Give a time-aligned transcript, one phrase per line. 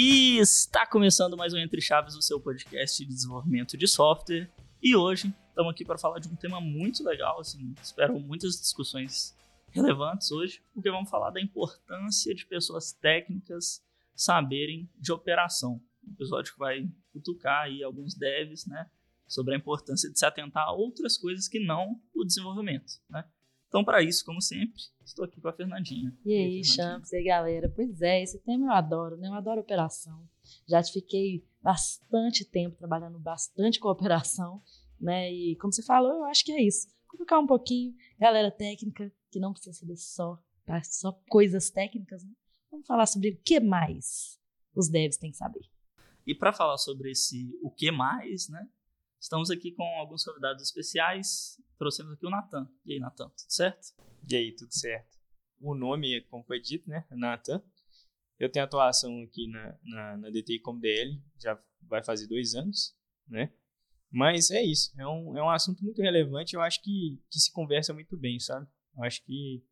[0.00, 4.48] E está começando mais um Entre Chaves, o seu podcast de desenvolvimento de software.
[4.80, 9.36] E hoje estamos aqui para falar de um tema muito legal, assim, espero muitas discussões
[9.72, 15.82] relevantes hoje, porque vamos falar da importância de pessoas técnicas saberem de operação.
[16.06, 18.88] Um episódio que vai cutucar aí alguns devs, né,
[19.26, 23.24] sobre a importância de se atentar a outras coisas que não o desenvolvimento, né?
[23.68, 26.16] Então, para isso, como sempre, estou aqui com a Fernandinha.
[26.24, 27.70] E aí, Champs, e aí, galera?
[27.74, 29.28] Pois é, esse tema eu adoro, né?
[29.28, 30.26] Eu adoro operação.
[30.66, 34.62] Já fiquei bastante tempo trabalhando bastante com operação,
[34.98, 35.30] né?
[35.30, 36.88] E como você falou, eu acho que é isso.
[37.06, 40.82] Colocar um pouquinho, galera técnica, que não precisa saber só, tá?
[40.82, 42.32] só coisas técnicas, né?
[42.70, 44.38] Vamos falar sobre o que mais
[44.74, 45.68] os devs têm que saber.
[46.26, 48.68] E para falar sobre esse o que mais, né?
[49.20, 51.60] Estamos aqui com alguns convidados especiais.
[51.76, 52.68] Trouxemos aqui o Natan.
[52.86, 53.94] E aí, Natan, tudo certo?
[54.30, 55.18] E aí, tudo certo?
[55.60, 57.04] O nome, como foi dito, né?
[57.10, 57.62] Natan.
[58.38, 62.96] Eu tenho atuação aqui na, na, na DTI como DL, já vai fazer dois anos,
[63.26, 63.52] né?
[64.10, 67.52] Mas é isso, é um, é um assunto muito relevante, eu acho que, que se
[67.52, 68.66] conversa muito bem, sabe?
[68.96, 69.62] Eu acho que,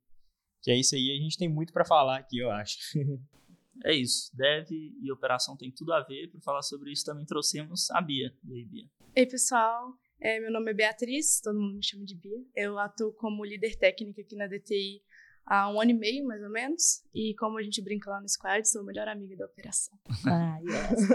[0.62, 2.77] que é isso aí, a gente tem muito para falar aqui, eu acho.
[3.84, 7.89] é isso, Dev e operação tem tudo a ver, para falar sobre isso também trouxemos
[7.92, 8.36] a Bia.
[8.44, 8.91] E aí, Bia?
[9.17, 9.95] Ei, pessoal.
[10.20, 12.36] É, meu nome é Beatriz, todo mundo me chama de Bia.
[12.55, 15.00] Eu atuo como líder técnica aqui na DTI
[15.47, 17.03] há um ano e meio, mais ou menos.
[17.14, 19.98] E como a gente brinca lá no Squad, sou a melhor amiga da operação.
[20.27, 21.08] Ah, yes.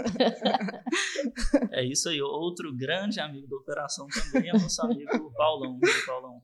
[1.70, 2.20] é isso aí.
[2.20, 5.78] Outro grande amigo da operação também é nosso amigo Paulão.
[5.80, 6.42] E aí, Paulão?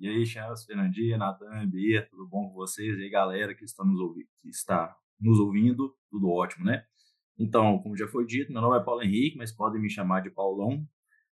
[0.00, 2.96] E aí, Charles, Fernandinha, Natan, Bia, tudo bom com vocês?
[2.96, 6.86] E aí, galera que está nos, ouvi que está nos ouvindo, tudo ótimo, né?
[7.38, 10.30] Então, como já foi dito, meu nome é Paulo Henrique, mas podem me chamar de
[10.30, 10.84] Paulão.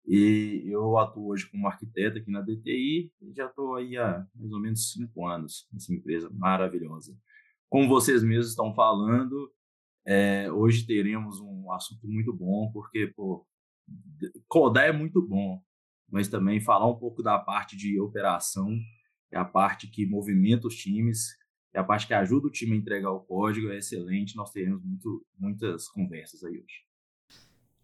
[0.08, 4.52] E eu atuo hoje como arquiteto aqui na DTI e já estou aí há mais
[4.52, 7.16] ou menos cinco anos nessa empresa maravilhosa.
[7.70, 9.52] Como vocês mesmos estão falando,
[10.08, 13.45] é, hoje teremos um assunto muito bom, porque pô,
[14.48, 15.61] codar é muito bom,
[16.10, 18.76] mas também falar um pouco da parte de operação,
[19.31, 21.37] é a parte que movimenta os times,
[21.73, 24.35] é a parte que ajuda o time a entregar o código, é excelente.
[24.35, 26.85] Nós teremos muito, muitas conversas aí hoje.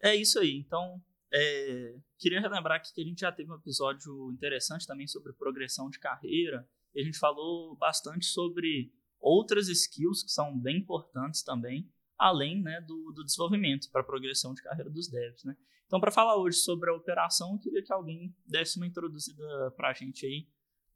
[0.02, 0.56] É isso aí.
[0.58, 1.02] Então,
[1.32, 5.90] é, queria relembrar aqui que a gente já teve um episódio interessante também sobre progressão
[5.90, 6.68] de carreira.
[6.94, 12.82] E a gente falou bastante sobre outras skills que são bem importantes também, além né,
[12.82, 15.44] do, do desenvolvimento para a progressão de carreira dos devs.
[15.44, 15.56] Né?
[15.86, 19.90] Então, para falar hoje sobre a operação, eu queria que alguém desse uma introduzida para
[19.90, 20.48] a gente aí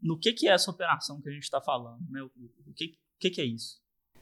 [0.02, 2.22] no que, que é essa operação que a gente está falando, né?
[2.22, 2.32] O,
[2.68, 3.82] o que, que, que, é isso?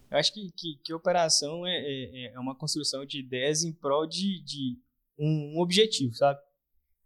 [0.10, 4.08] Eu acho que, que, que operação é, é, é, uma construção de ideias em prol
[4.08, 4.80] de, de
[5.18, 6.40] um, um objetivo, sabe?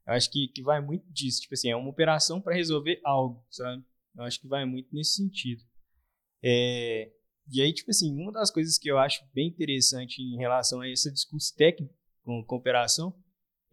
[0.08, 1.42] Eu acho que, que vai muito disso.
[1.42, 3.84] Tipo assim, é uma operação para resolver algo, sabe?
[4.16, 5.64] Eu acho que vai muito nesse sentido.
[6.44, 7.12] É,
[7.52, 10.90] e aí, tipo assim, uma das coisas que eu acho bem interessante em relação a
[10.90, 11.94] esse discurso técnico
[12.24, 13.16] com, com operação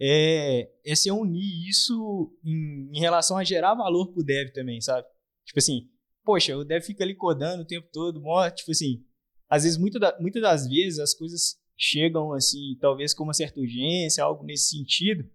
[0.01, 5.07] é, é se unir isso em, em relação a gerar valor pro dev também, sabe?
[5.45, 5.89] Tipo assim,
[6.25, 9.05] poxa, o dev fica ali codando o tempo todo, mó, tipo assim,
[9.49, 13.61] às vezes, muito da, muitas das vezes, as coisas chegam assim, talvez com uma certa
[13.61, 15.29] urgência, algo nesse sentido.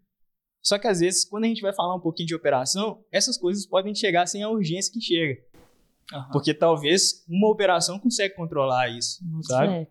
[0.62, 3.66] Só que às vezes, quando a gente vai falar um pouquinho de operação, essas coisas
[3.66, 5.41] podem chegar sem a urgência que chega.
[6.13, 6.31] Uhum.
[6.31, 9.88] Porque talvez uma operação consegue controlar isso, Muito sabe?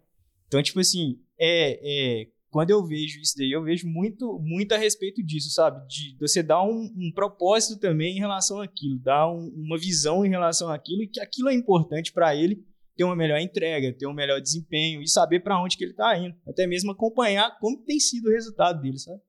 [0.46, 4.76] Então, tipo assim, é, é quando eu vejo isso daí, eu vejo muito, muito a
[4.76, 5.88] respeito disso, sabe?
[5.88, 10.28] De você dar um, um propósito também em relação àquilo, dar um, uma visão em
[10.28, 12.62] relação àquilo e que aquilo é importante para ele
[12.94, 16.14] ter uma melhor entrega, ter um melhor desempenho e saber para onde que ele está
[16.18, 19.22] indo, até mesmo acompanhar como tem sido o resultado dele, sabe?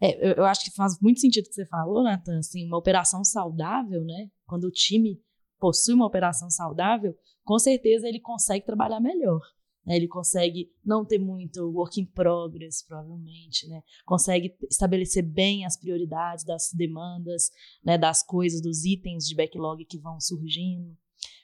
[0.00, 2.78] É, eu, eu acho que faz muito sentido o que você falou, Nathan, assim, uma
[2.78, 4.28] operação saudável, né?
[4.48, 5.22] Quando o time
[5.60, 9.40] possui uma operação saudável, com certeza ele consegue trabalhar melhor.
[9.86, 9.96] Né?
[9.96, 13.82] Ele consegue não ter muito work in progress, provavelmente, né?
[14.04, 17.50] consegue estabelecer bem as prioridades das demandas,
[17.84, 17.96] né?
[17.96, 20.96] das coisas, dos itens de backlog que vão surgindo.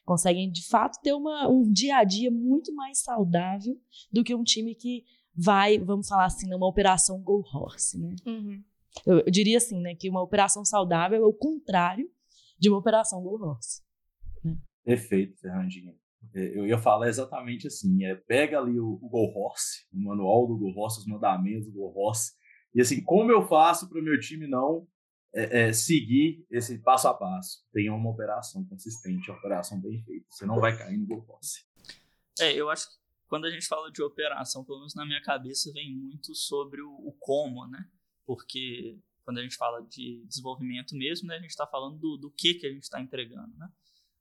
[0.04, 3.76] Conseguem, de fato, ter uma, um dia a dia muito mais saudável
[4.12, 5.04] do que um time que
[5.34, 7.98] vai, vamos falar assim, numa operação go horse.
[7.98, 8.14] Né?
[8.24, 8.64] Uhum.
[9.04, 12.08] Eu, eu, diria assim, né, que uma operação saudável é o contrário
[12.58, 13.82] de uma operação go horse.
[14.42, 14.56] Né?
[14.84, 15.94] Perfeito, Fernandinha.
[16.34, 20.46] É, eu ia falar exatamente assim, é, pega ali o, o Go Horse, o manual
[20.46, 22.32] do Go Horse, os mandamentos do Go Horse,
[22.74, 24.86] e assim, como eu faço para o meu time não
[25.34, 27.64] é, é, seguir esse passo a passo?
[27.72, 31.64] Tenha uma operação consistente, uma operação bem feita, você não vai cair no Go Horse.
[32.38, 32.96] É, eu acho que
[33.28, 36.90] quando a gente fala de operação, pelo menos na minha cabeça, vem muito sobre o,
[36.90, 37.88] o como, né?
[38.24, 42.30] Porque quando a gente fala de desenvolvimento mesmo, né, a gente está falando do, do
[42.30, 43.68] que, que a gente está entregando, né?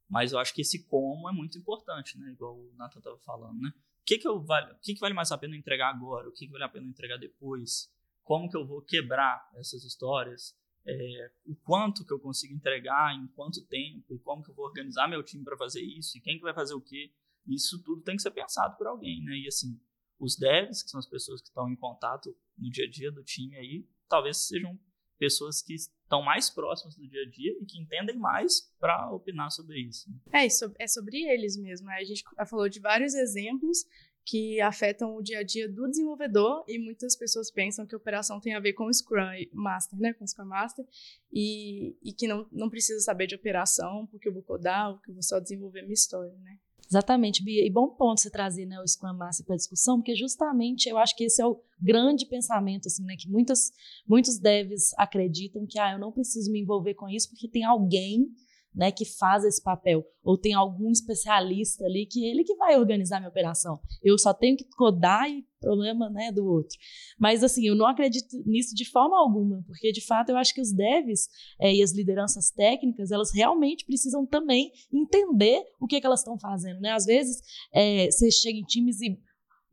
[0.10, 2.31] Mas eu acho que esse como é muito importante, né?
[2.31, 3.74] Igual o Nathan estava falando, né?
[4.06, 6.46] que que eu vale, o que que vale mais a pena entregar agora, o que
[6.46, 7.92] que vale a pena entregar depois,
[8.24, 10.56] como que eu vou quebrar essas histórias,
[10.88, 14.66] é, o quanto que eu consigo entregar, em quanto tempo, e como que eu vou
[14.66, 17.12] organizar meu time para fazer isso, e quem que vai fazer o quê.
[17.48, 19.38] Isso tudo tem que ser pensado por alguém, né?
[19.38, 19.80] E assim,
[20.19, 23.24] os devs, que são as pessoas que estão em contato no dia a dia do
[23.24, 24.80] time aí, talvez sejam
[25.18, 25.75] pessoas que
[26.06, 30.07] estão mais próximas do dia a dia e que entendem mais para opinar sobre isso.
[30.31, 31.88] É, é sobre eles mesmo.
[31.88, 31.96] Né?
[31.96, 33.86] A gente falou de vários exemplos
[34.25, 38.56] que afetam o dia a dia do desenvolvedor e muitas pessoas pensam que operação tem
[38.56, 39.22] a ver com Scrum
[39.54, 40.84] Master, né, com Scrum Master,
[41.31, 45.13] e, e que não, não precisa saber de operação porque eu vou codar, porque eu
[45.13, 46.58] vou só desenvolver minha história, né.
[46.88, 47.66] Exatamente, Bia.
[47.66, 51.16] E bom ponto você trazer né, o Scrum Master para discussão, porque justamente eu acho
[51.16, 53.16] que esse é o grande pensamento, assim, né?
[53.18, 53.72] Que muitas,
[54.08, 58.28] muitos devs acreditam que ah, eu não preciso me envolver com isso porque tem alguém
[58.75, 63.19] né, que faz esse papel, ou tem algum especialista ali que ele que vai organizar
[63.19, 63.80] minha operação.
[64.04, 66.77] Eu só tenho que codar e problema, né, do outro.
[67.18, 70.62] Mas assim, eu não acredito nisso de forma alguma, porque de fato eu acho que
[70.62, 71.27] os devs
[71.60, 76.38] é, e as lideranças técnicas, elas realmente precisam também entender o que, que elas estão
[76.38, 76.92] fazendo, né?
[76.92, 77.42] Às vezes
[77.74, 79.18] é, você chega em times e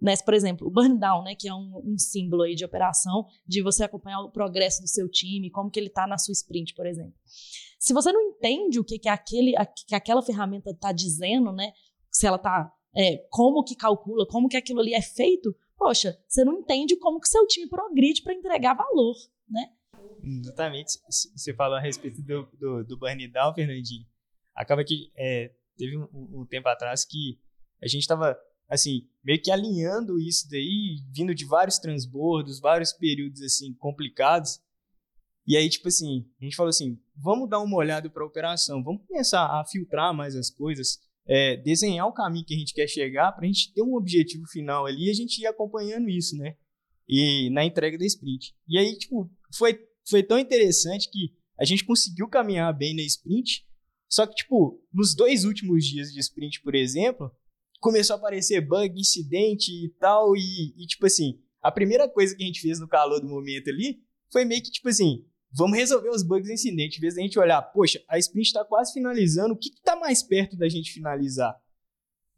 [0.01, 3.25] né, por exemplo, o burn down, né, que é um, um, símbolo aí de operação,
[3.47, 6.75] de você acompanhar o progresso do seu time, como que ele está na sua sprint,
[6.75, 7.15] por exemplo.
[7.83, 9.55] Se você não entende o que, que, aquele,
[9.89, 11.73] que aquela ferramenta está dizendo, né?
[12.13, 12.73] Se ela está.
[12.97, 17.19] É, como que calcula, como que aquilo ali é feito, poxa, você não entende como
[17.19, 19.17] que seu time progride para entregar valor,
[19.49, 19.73] né?
[20.23, 20.93] Exatamente.
[21.09, 24.07] Você falou a respeito do, do, do burn down, Fernandinho.
[24.55, 27.41] Acaba que é, teve um, um, tempo atrás que
[27.83, 28.39] a gente estava,
[28.69, 34.61] assim, meio que alinhando isso daí, vindo de vários transbordos, vários períodos, assim, complicados.
[35.45, 38.83] E aí, tipo assim, a gente falou assim, vamos dar uma olhada para a operação,
[38.83, 42.89] vamos começar a filtrar mais as coisas, é, desenhar o caminho que a gente quer
[42.89, 46.37] chegar para a gente ter um objetivo final ali e a gente ir acompanhando isso,
[46.37, 46.57] né?
[47.09, 48.55] E na entrega da sprint.
[48.69, 49.79] E aí, tipo, foi,
[50.09, 53.65] foi tão interessante que a gente conseguiu caminhar bem na sprint,
[54.11, 57.31] só que, tipo, nos dois últimos dias de sprint, por exemplo,
[57.81, 62.43] começou a aparecer bug, incidente e tal, e, e tipo assim, a primeira coisa que
[62.43, 66.09] a gente fez no calor do momento ali foi meio que, tipo assim, Vamos resolver
[66.09, 66.99] os bugs incidentes.
[66.99, 70.23] Em vez da gente olhar, poxa, a sprint está quase finalizando, o que está mais
[70.23, 71.55] perto da gente finalizar?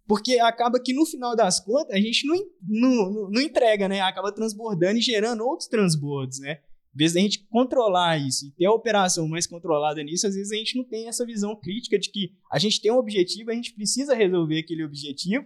[0.07, 4.01] Porque acaba que no final das contas a gente não, não, não entrega, né?
[4.01, 6.59] Acaba transbordando e gerando outros transbordos, né?
[6.95, 10.53] Em vez da gente controlar isso e ter a operação mais controlada nisso, às vezes
[10.53, 13.55] a gente não tem essa visão crítica de que a gente tem um objetivo, a
[13.55, 15.45] gente precisa resolver aquele objetivo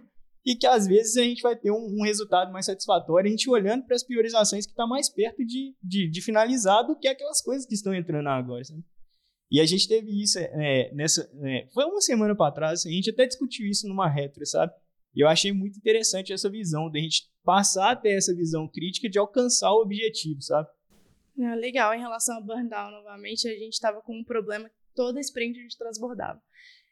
[0.49, 3.47] e que às vezes a gente vai ter um, um resultado mais satisfatório a gente
[3.47, 7.39] olhando para as priorizações que está mais perto de, de, de, finalizar do que aquelas
[7.39, 8.63] coisas que estão entrando agora.
[8.63, 8.83] Sabe?
[9.51, 11.29] E a gente teve isso é, nessa.
[11.43, 14.73] É, foi uma semana para trás, a gente até discutiu isso numa retro, sabe?
[15.15, 19.07] E eu achei muito interessante essa visão, da gente passar a ter essa visão crítica
[19.07, 20.67] de alcançar o objetivo, sabe?
[21.39, 24.75] É, legal, em relação ao burn down, novamente, a gente estava com um problema que
[24.95, 26.41] toda sprint a gente transbordava.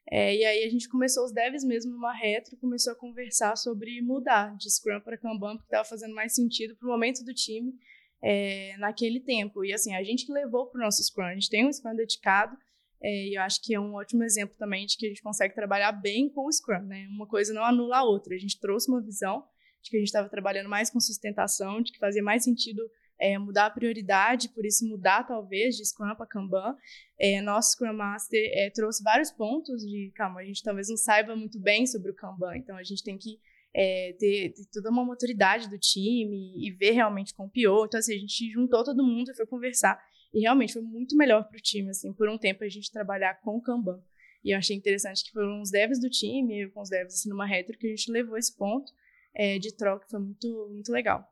[0.09, 4.01] É, e aí a gente começou os devs mesmo numa retro, começou a conversar sobre
[4.01, 7.73] mudar de Scrum para Kanban, porque estava fazendo mais sentido para o momento do time
[8.21, 9.65] é, naquele tempo.
[9.65, 12.57] E assim, a gente levou para o nosso Scrum, a gente tem um Scrum dedicado,
[13.01, 15.53] é, e eu acho que é um ótimo exemplo também de que a gente consegue
[15.53, 17.07] trabalhar bem com o Scrum, né?
[17.09, 18.33] Uma coisa não anula a outra.
[18.33, 19.43] A gente trouxe uma visão
[19.83, 22.81] de que a gente estava trabalhando mais com sustentação, de que fazia mais sentido
[23.19, 26.75] é, mudar a prioridade, por isso mudar talvez de Scrum para Kanban.
[27.19, 31.35] É, nosso Scrum Master é, trouxe vários pontos de, calma, a gente talvez não saiba
[31.35, 33.39] muito bem sobre o Kanban, então a gente tem que
[33.73, 37.85] é, ter, ter, toda uma maturidade do time e, ver realmente com o PO.
[37.85, 40.01] Então, assim, a gente juntou todo mundo e foi conversar.
[40.33, 43.39] E realmente foi muito melhor para o time, assim, por um tempo a gente trabalhar
[43.41, 44.01] com o Kanban.
[44.43, 47.45] E eu achei interessante que foram os devs do time, com os devs assim, numa
[47.45, 48.91] retro, que a gente levou esse ponto
[49.35, 51.27] é, de troca, foi muito, muito legal.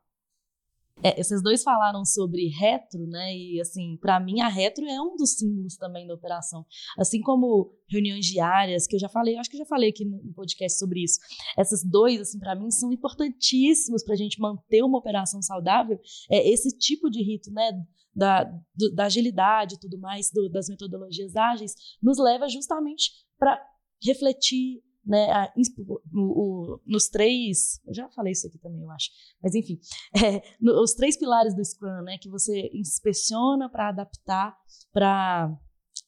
[1.03, 3.35] É, dois falaram sobre retro, né?
[3.35, 6.65] E assim, para mim a retro é um dos símbolos também da operação.
[6.97, 10.33] Assim como reuniões diárias, que eu já falei, acho que eu já falei aqui no
[10.33, 11.19] podcast sobre isso.
[11.57, 15.99] Essas dois, assim, para mim são importantíssimos para a gente manter uma operação saudável.
[16.31, 17.71] É esse tipo de rito, né?
[18.15, 23.61] Da, do, da agilidade e tudo mais, do, das metodologias ágeis, nos leva justamente para
[24.01, 29.09] refletir, né, a, o, o, nos três, eu já falei isso aqui também, eu acho,
[29.41, 29.79] mas enfim,
[30.15, 34.57] é, no, os três pilares do Scrum, né, que você inspeciona para adaptar,
[34.91, 35.55] para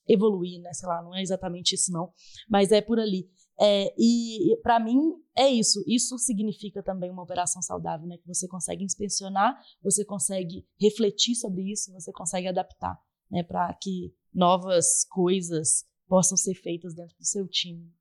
[0.07, 2.11] evoluir, né, sei lá, não é exatamente isso não,
[2.49, 3.29] mas é por ali.
[3.59, 4.99] É, e para mim
[5.35, 5.83] é isso.
[5.87, 8.17] Isso significa também uma operação saudável, né?
[8.17, 12.95] Que você consegue inspecionar, você consegue refletir sobre isso, você consegue adaptar,
[13.31, 13.41] né?
[13.41, 17.91] Para que novas coisas possam ser feitas dentro do seu time.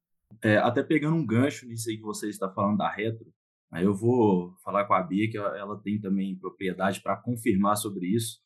[0.42, 3.26] É, até pegando um gancho nisso aí que você está falando da retro,
[3.71, 8.06] Aí eu vou falar com a Bia, que ela tem também propriedade para confirmar sobre
[8.06, 8.40] isso.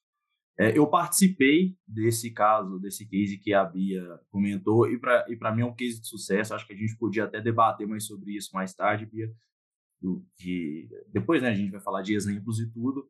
[0.59, 5.65] É, eu participei desse caso, desse case que a Bia comentou, e para mim é
[5.65, 6.55] um case de sucesso.
[6.55, 9.31] Acho que a gente podia até debater mais sobre isso mais tarde, Bia.
[10.37, 13.07] Que depois né, a gente vai falar de exemplos e tudo.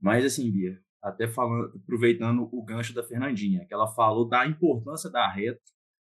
[0.00, 5.08] Mas assim, Bia, até falando, aproveitando o gancho da Fernandinha, que ela falou da importância
[5.08, 5.62] da retro,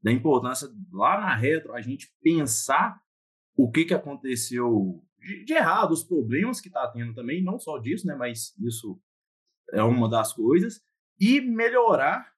[0.03, 3.01] da importância lá na retro a gente pensar
[3.55, 7.77] o que, que aconteceu de, de errado, os problemas que está tendo também, não só
[7.77, 8.99] disso, né, mas isso
[9.71, 10.81] é uma das coisas,
[11.19, 12.31] e melhorar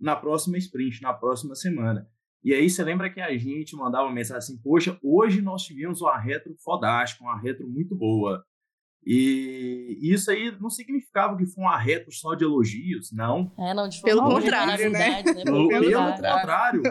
[0.00, 2.10] na próxima sprint, na próxima semana.
[2.42, 6.18] E aí você lembra que a gente mandava mensagem assim, poxa, hoje nós tivemos uma
[6.18, 8.44] retro fodástica, uma retro muito boa.
[9.04, 13.52] E isso aí não significava que foi uma retro só de elogios, não.
[13.58, 15.22] É, não, de Pelo contrário, né?
[15.22, 15.34] né?
[15.44, 16.82] Pelo, pelo contrário.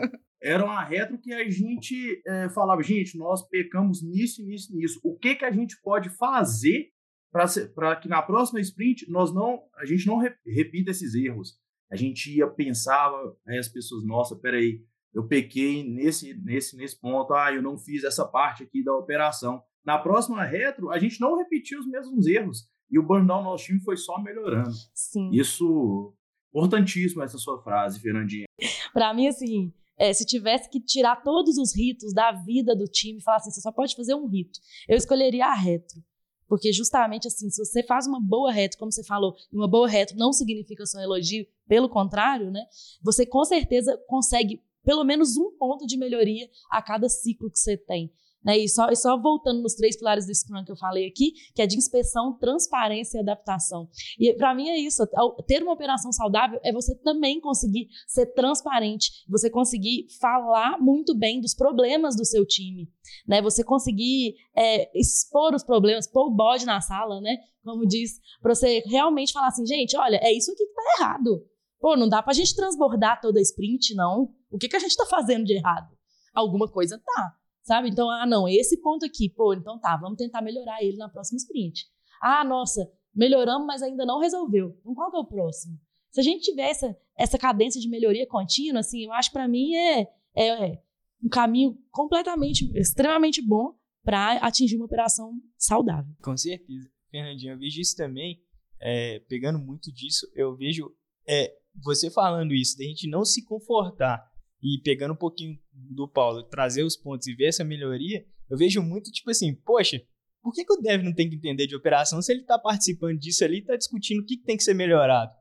[0.44, 5.00] Era uma retro que a gente é, falava, gente, nós pecamos nisso, nisso, nisso.
[5.03, 6.89] O que, que a gente pode fazer
[7.32, 11.58] para que na próxima sprint nós não, a gente não repita esses erros.
[11.89, 13.15] A gente ia, pensava,
[13.48, 14.82] aí as pessoas, nossa, peraí,
[15.13, 19.62] eu pequei nesse, nesse, nesse ponto, ah, eu não fiz essa parte aqui da operação.
[19.86, 22.70] Na próxima retro, a gente não repetiu os mesmos erros.
[22.90, 24.72] E o burn down do nosso time foi só melhorando.
[24.94, 25.30] Sim.
[25.32, 26.14] Isso,
[26.54, 28.46] importantíssimo essa sua frase, Fernandinha.
[28.94, 33.20] Para mim, assim, é, se tivesse que tirar todos os ritos da vida do time
[33.20, 36.04] e falar assim, você só pode fazer um rito, eu escolheria a retro.
[36.48, 40.18] Porque justamente assim, se você faz uma boa retro, como você falou, uma boa retro
[40.18, 42.66] não significa só um elogio, pelo contrário, né?
[43.02, 47.78] Você com certeza consegue pelo menos um ponto de melhoria a cada ciclo que você
[47.78, 48.12] tem.
[48.43, 48.57] Né?
[48.57, 51.62] E, só, e só voltando nos três pilares do Scrum que eu falei aqui, que
[51.62, 53.88] é de inspeção, transparência e adaptação.
[54.19, 55.03] E para mim é isso,
[55.45, 61.39] ter uma operação saudável é você também conseguir ser transparente, você conseguir falar muito bem
[61.39, 62.89] dos problemas do seu time,
[63.27, 63.41] né?
[63.41, 67.38] Você conseguir é, expor os problemas, pôr o bode na sala, né?
[67.63, 71.45] Como diz, para você realmente falar assim, gente, olha, é isso aqui que tá errado.
[71.79, 74.29] Pô, não dá pra gente transbordar toda a sprint, não.
[74.51, 75.89] O que, que a gente tá fazendo de errado?
[76.33, 77.36] Alguma coisa tá.
[77.63, 77.89] Sabe?
[77.89, 81.38] Então, ah, não, esse ponto aqui, pô, então tá, vamos tentar melhorar ele na próxima
[81.38, 81.86] sprint.
[82.22, 84.75] Ah, nossa, melhoramos, mas ainda não resolveu.
[84.80, 85.80] Então, qual que é o próximo?
[86.12, 89.74] Se a gente tiver essa, essa cadência de melhoria contínua, assim, eu acho para mim
[89.75, 90.01] é,
[90.36, 90.84] é, é,
[91.24, 96.13] um caminho completamente, extremamente bom para atingir uma operação saudável.
[96.22, 96.89] Com certeza.
[97.10, 98.41] Fernandinho, eu vejo isso também,
[98.80, 100.91] é, pegando muito disso, eu vejo
[101.27, 101.53] é,
[101.84, 104.31] você falando isso, da gente não se confortar
[104.62, 108.82] e pegando um pouquinho do Paulo, trazer os pontos e ver essa melhoria, eu vejo
[108.82, 110.01] muito tipo assim, poxa,
[110.41, 113.18] por que, que o dev não tem que entender de operação se ele está participando
[113.18, 115.32] disso ali e está discutindo o que, que, tem que ser melhorado?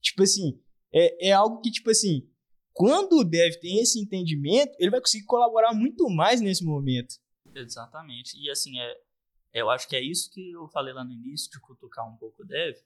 [0.00, 0.60] Tipo assim,
[0.92, 2.28] é, é algo que, tipo assim,
[2.72, 7.16] quando o dev tem esse entendimento, ele vai conseguir colaborar muito mais nesse momento.
[7.54, 8.38] Exatamente.
[8.38, 8.96] E assim, é,
[9.52, 12.42] eu acho que é isso que eu falei lá no início, de cutucar um pouco
[12.42, 12.76] o dev,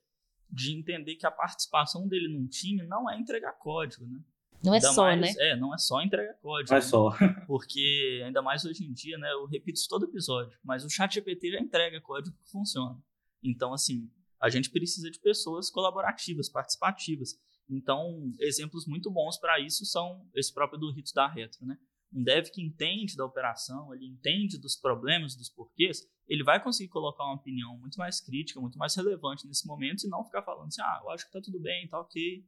[0.50, 4.20] de entender que a participação dele num time não é entregar código, né?
[4.64, 5.34] Não é ainda só, mais, né?
[5.38, 6.70] É, não é só entregar código.
[6.70, 6.86] Não é né?
[6.86, 7.10] só.
[7.46, 9.30] Porque, ainda mais hoje em dia, né?
[9.32, 12.98] Eu repito isso todo episódio, mas o chat GPT já entrega código que funciona.
[13.42, 17.38] Então, assim, a gente precisa de pessoas colaborativas, participativas.
[17.68, 21.78] Então, exemplos muito bons para isso são esse próprio do rito da retro, né?
[22.12, 26.88] Um dev que entende da operação, ele entende dos problemas, dos porquês, ele vai conseguir
[26.88, 30.68] colocar uma opinião muito mais crítica, muito mais relevante nesse momento e não ficar falando
[30.68, 32.44] assim, ah, eu acho que tá tudo bem, tá ok,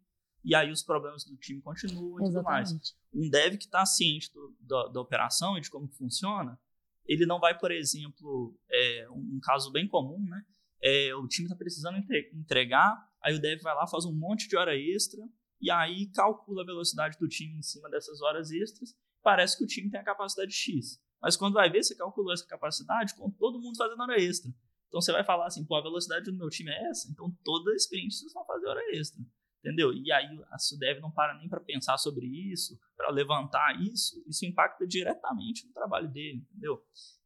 [0.47, 2.71] e aí os problemas do time continuam e tudo mais.
[3.13, 6.57] Um dev que está ciente do, do, da operação e de como funciona,
[7.05, 10.45] ele não vai, por exemplo, é, um, caso bem comum, né?
[10.81, 11.99] É, o time está precisando
[12.33, 15.21] entregar, aí o dev vai lá, faz um monte de hora extra,
[15.61, 19.67] e aí calcula a velocidade do time em cima dessas horas extras, parece que o
[19.67, 21.03] time tem a capacidade X.
[21.21, 24.53] Mas quando vai ver, você calculou essa capacidade com todo mundo fazendo hora extra.
[24.87, 27.75] Então você vai falar assim, pô, a velocidade do meu time é essa, então toda
[27.75, 29.21] sprint vocês vão fazer hora extra
[29.67, 29.93] entendeu?
[29.93, 34.47] E aí a Sudev não para nem para pensar sobre isso, para levantar isso, isso
[34.47, 36.81] impacta diretamente no trabalho dele, entendeu?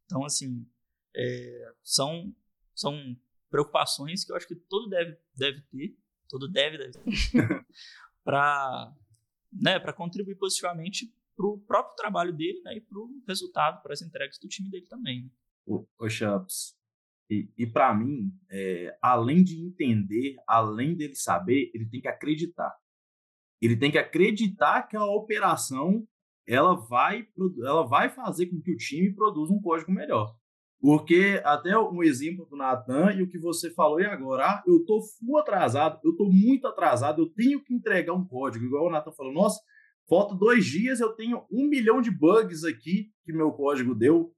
[0.05, 0.67] Então, assim,
[1.15, 2.35] é, são,
[2.73, 3.15] são
[3.49, 5.95] preocupações que eu acho que todo deve, deve ter,
[6.27, 7.01] todo deve deve ter,
[8.23, 8.91] para
[9.53, 14.01] né, contribuir positivamente para o próprio trabalho dele né, e para o resultado, para as
[14.01, 15.23] entregas do time dele também.
[15.23, 15.29] Né?
[15.65, 16.75] O, o Champs,
[17.31, 22.75] e, e para mim, é, além de entender, além dele saber, ele tem que acreditar.
[23.61, 26.05] Ele tem que acreditar que a operação
[26.45, 27.25] ela vai,
[27.63, 30.35] ela vai fazer com que o time produza um código melhor.
[30.81, 34.83] Porque até um exemplo do Natan e o que você falou e agora, ah, eu
[34.83, 38.91] tô full atrasado, eu tô muito atrasado, eu tenho que entregar um código, igual o
[38.91, 39.61] Natan falou, nossa,
[40.09, 44.33] falta dois dias, eu tenho um milhão de bugs aqui que meu código deu.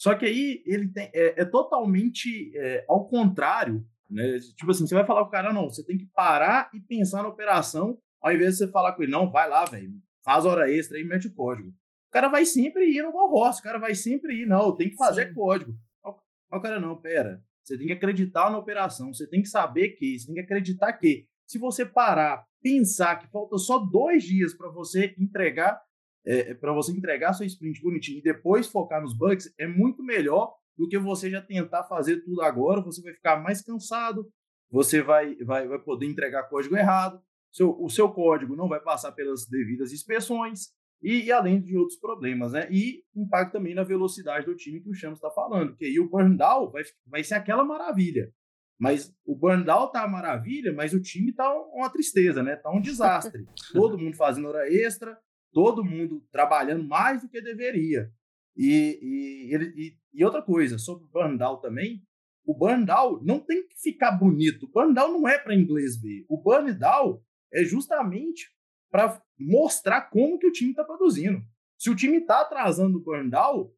[0.00, 4.38] Só que aí ele tem, é, é totalmente é, ao contrário, né?
[4.56, 7.22] Tipo assim, você vai falar com o cara, não, você tem que parar e pensar
[7.22, 9.92] na operação, ao invés de você falar com ele, não, vai lá, velho,
[10.24, 11.68] faz hora extra e mete o código.
[11.68, 14.96] O cara vai sempre ir no Warhorse, o cara vai sempre ir, não, tem que
[14.96, 15.34] fazer Sim.
[15.34, 15.74] código.
[16.02, 20.18] O cara, não, pera, você tem que acreditar na operação, você tem que saber que,
[20.18, 21.26] você tem que acreditar que.
[21.46, 25.80] Se você parar, pensar que falta só dois dias para você entregar
[26.26, 30.02] é, é para você entregar sua sprint bonitinho e depois focar nos bugs, é muito
[30.02, 32.80] melhor do que você já tentar fazer tudo agora.
[32.80, 34.28] Você vai ficar mais cansado,
[34.70, 37.20] você vai, vai, vai poder entregar código errado,
[37.52, 40.68] seu, o seu código não vai passar pelas devidas inspeções
[41.02, 42.68] e, e, além de outros problemas, né?
[42.70, 46.08] E impacta também na velocidade do time que o Chamos está falando, que aí o
[46.08, 48.30] burn down vai, vai ser aquela maravilha.
[48.78, 52.56] Mas o burn down tá maravilha, mas o time tá uma tristeza, né?
[52.56, 53.46] Tá um desastre.
[53.72, 55.18] Todo mundo fazendo hora extra,
[55.52, 58.10] todo mundo trabalhando mais do que deveria.
[58.56, 62.02] E, e, e, e outra coisa, sobre o down também,
[62.44, 64.68] o down não tem que ficar bonito.
[64.72, 66.24] O down não é para inglês ver.
[66.28, 66.42] O
[66.72, 68.50] down é justamente
[68.90, 71.42] para mostrar como que o time está produzindo.
[71.78, 73.72] Se o time está atrasando o down,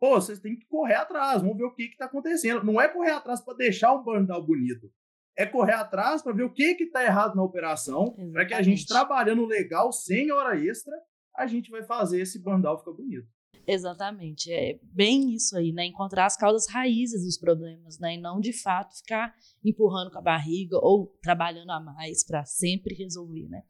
[0.00, 2.64] pô, vocês têm que correr atrás, vamos ver o que está acontecendo.
[2.64, 4.90] Não é correr atrás para deixar o down bonito
[5.36, 8.86] é correr atrás para ver o que está errado na operação, para que a gente
[8.86, 10.94] trabalhando legal, sem hora extra,
[11.36, 13.28] a gente vai fazer esse bandal ficar bonito.
[13.68, 15.84] Exatamente, é bem isso aí, né?
[15.86, 18.14] Encontrar as causas raízes dos problemas, né?
[18.14, 22.94] E não de fato ficar empurrando com a barriga ou trabalhando a mais para sempre
[22.94, 23.62] resolver, né?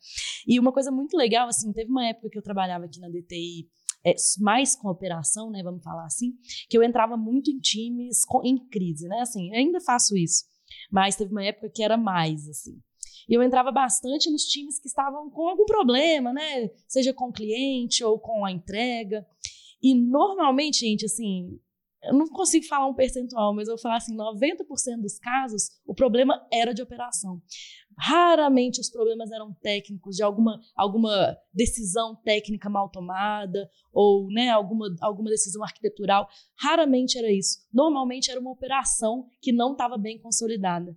[0.46, 3.68] E uma coisa muito legal, assim, teve uma época que eu trabalhava aqui na DTI
[4.04, 5.62] é, mais com operação, né?
[5.62, 6.34] Vamos falar assim,
[6.68, 9.20] que eu entrava muito em times com, em crise, né?
[9.20, 10.44] Assim, ainda faço isso
[10.90, 12.80] mas teve uma época que era mais, assim.
[13.28, 16.70] E eu entrava bastante nos times que estavam com algum problema, né?
[16.86, 19.26] Seja com o cliente ou com a entrega.
[19.82, 21.58] E normalmente, gente, assim,
[22.06, 25.94] eu não consigo falar um percentual, mas eu vou falar assim, 90% dos casos, o
[25.94, 27.40] problema era de operação.
[27.98, 34.94] Raramente os problemas eram técnicos, de alguma, alguma decisão técnica mal tomada, ou né, alguma,
[35.00, 36.28] alguma decisão arquitetural.
[36.58, 37.58] Raramente era isso.
[37.72, 40.96] Normalmente era uma operação que não estava bem consolidada.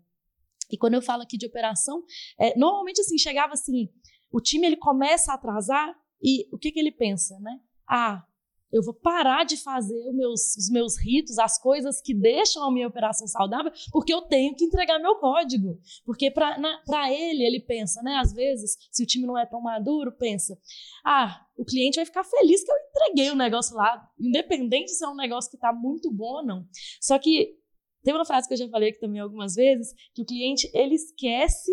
[0.69, 2.04] E quando eu falo aqui de operação,
[2.38, 3.89] é, normalmente assim, chegava assim,
[4.32, 7.60] o time ele começa a atrasar e o que, que ele pensa, né?
[7.88, 8.24] Ah,
[8.71, 12.71] eu vou parar de fazer os meus, os meus ritos, as coisas que deixam a
[12.71, 15.79] minha operação saudável, porque eu tenho que entregar meu código.
[16.05, 18.17] Porque para ele, ele pensa, né?
[18.17, 20.58] Às vezes, se o time não é tão maduro, pensa:
[21.05, 25.08] ah, o cliente vai ficar feliz que eu entreguei o negócio lá, independente se é
[25.08, 26.65] um negócio que está muito bom ou não.
[27.01, 27.58] Só que
[28.03, 30.95] tem uma frase que eu já falei aqui também algumas vezes, que o cliente ele
[30.95, 31.71] esquece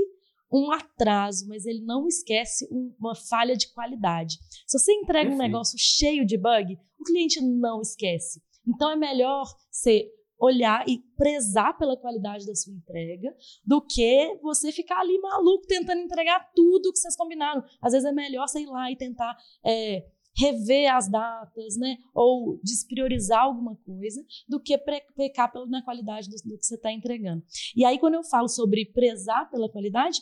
[0.53, 4.39] um atraso, mas ele não esquece uma falha de qualidade.
[4.67, 5.35] Se você entrega Perfeito.
[5.35, 8.43] um negócio cheio de bug, o cliente não esquece.
[8.67, 14.71] Então é melhor você olhar e prezar pela qualidade da sua entrega do que você
[14.71, 17.65] ficar ali maluco tentando entregar tudo que vocês combinaram.
[17.81, 20.07] Às vezes é melhor você ir lá e tentar é,
[20.37, 21.97] rever as datas, né?
[22.15, 24.77] Ou despriorizar alguma coisa do que
[25.17, 27.43] pecar na qualidade do, do que você está entregando.
[27.75, 30.21] E aí, quando eu falo sobre prezar pela qualidade,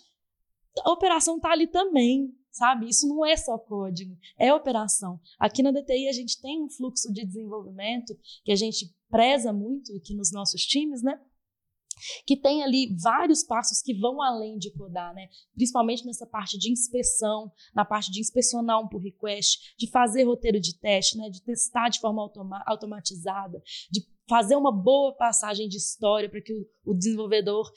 [0.82, 2.88] a operação está ali também, sabe?
[2.88, 5.20] Isso não é só código, é operação.
[5.38, 9.94] Aqui na DTI a gente tem um fluxo de desenvolvimento que a gente preza muito
[9.96, 11.18] aqui nos nossos times, né?
[12.26, 15.28] que tem ali vários passos que vão além de codar, né?
[15.54, 20.60] Principalmente nessa parte de inspeção, na parte de inspecionar um pull request, de fazer roteiro
[20.60, 21.28] de teste, né?
[21.30, 26.52] De testar de forma automa automatizada, de fazer uma boa passagem de história para que
[26.52, 27.70] o, o, desenvolvedor,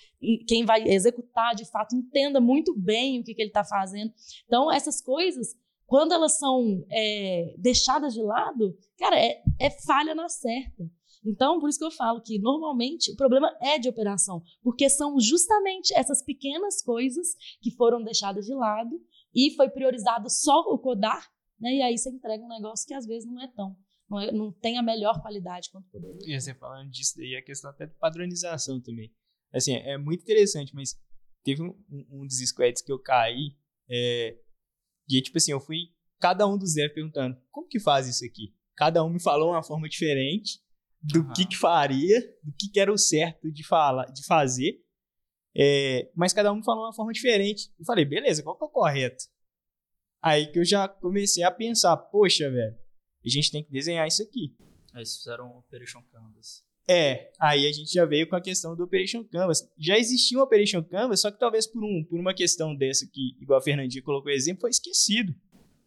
[0.48, 4.14] quem vai executar de fato, entenda muito bem o que, que ele está fazendo.
[4.46, 5.56] Então, essas coisas,
[5.86, 10.90] quando elas são é, deixadas de lado, cara, é, é falha na certa.
[11.26, 15.20] Então, por isso que eu falo que normalmente o problema é de operação, porque são
[15.20, 19.02] justamente essas pequenas coisas que foram deixadas de lado
[19.36, 21.30] e foi priorizado só o codar,
[21.60, 21.76] né?
[21.76, 23.76] E aí você entrega um negócio que às vezes não é tão
[24.10, 26.36] não, é, não tem a melhor qualidade quanto poderia.
[26.36, 29.14] E você falando disso daí, a questão até de padronização também.
[29.54, 31.00] Assim, é muito interessante, mas
[31.44, 33.56] teve um, um dos squads que eu caí,
[33.90, 34.38] é,
[35.10, 38.54] e tipo assim, eu fui cada um dos devs perguntando, como que faz isso aqui?
[38.76, 40.62] Cada um me falou uma forma diferente
[41.02, 41.34] do uhum.
[41.34, 44.84] que que faria, do que que era o certo de, falar, de fazer,
[45.56, 47.72] é, mas cada um me falou uma forma diferente.
[47.80, 49.26] Eu falei, beleza, qual que é o correto?
[50.22, 52.78] Aí que eu já comecei a pensar, poxa, velho,
[53.28, 54.56] a gente tem que desenhar isso aqui.
[54.94, 56.66] Aí vocês fizeram Operation Canvas.
[56.90, 59.70] É, aí a gente já veio com a questão do Operation Canvas.
[59.78, 63.36] Já existia um Operation Canvas, só que talvez por, um, por uma questão dessa que,
[63.42, 65.36] igual a Fernandinha colocou exemplo, foi esquecido,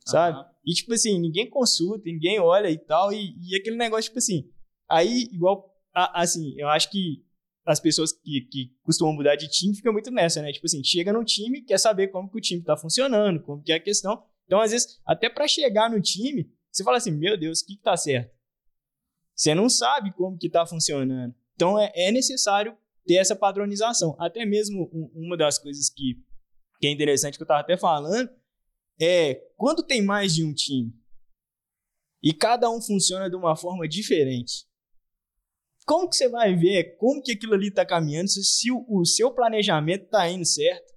[0.07, 0.38] sabe?
[0.38, 0.44] Uhum.
[0.66, 4.50] E tipo assim, ninguém consulta, ninguém olha e tal, e, e aquele negócio, tipo assim,
[4.90, 7.24] Aí, igual, assim, eu acho que
[7.64, 10.50] as pessoas que, que costumam mudar de time ficam muito nessa, né?
[10.50, 13.70] Tipo assim, chega no time, quer saber como que o time tá funcionando, como que
[13.70, 14.20] é a questão.
[14.46, 17.76] Então, às vezes, até para chegar no time, você fala assim, meu Deus, o que,
[17.76, 18.35] que tá certo?
[19.35, 21.35] Você não sabe como que tá funcionando.
[21.54, 24.14] Então, é, é necessário ter essa padronização.
[24.18, 26.22] Até mesmo um, uma das coisas que,
[26.78, 28.30] que é interessante, que eu tava até falando,
[29.00, 30.94] é quando tem mais de um time
[32.22, 34.66] e cada um funciona de uma forma diferente,
[35.87, 39.04] como que você vai ver como que aquilo ali está caminhando, se, se o, o,
[39.04, 40.92] seu planejamento está indo certo?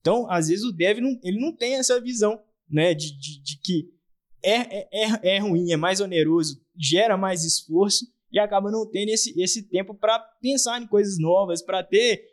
[0.00, 3.60] Então, às vezes o dev não, ele não tem essa visão né, de, de, de
[3.60, 3.97] que
[4.42, 9.08] é, é, é, é ruim, é mais oneroso, gera mais esforço e acaba não tendo
[9.10, 12.24] esse, esse tempo para pensar em coisas novas, para ter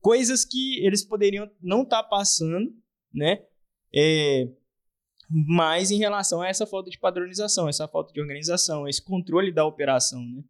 [0.00, 2.72] coisas que eles poderiam não estar tá passando,
[3.12, 3.42] né?
[3.94, 4.48] É,
[5.28, 9.64] mas em relação a essa falta de padronização, essa falta de organização, esse controle da
[9.64, 10.44] operação, né?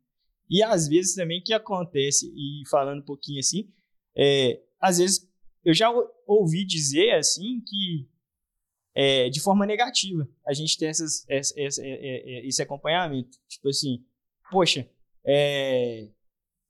[0.50, 3.70] E às vezes também que acontece, e falando um pouquinho assim,
[4.16, 5.28] é, às vezes
[5.64, 5.90] eu já
[6.26, 8.06] ouvi dizer assim que
[8.94, 13.36] é, de forma negativa a gente tem essas, essa, essa, é, é, é, esse acompanhamento.
[13.48, 14.04] Tipo assim,
[14.50, 14.88] poxa,
[15.26, 16.08] é,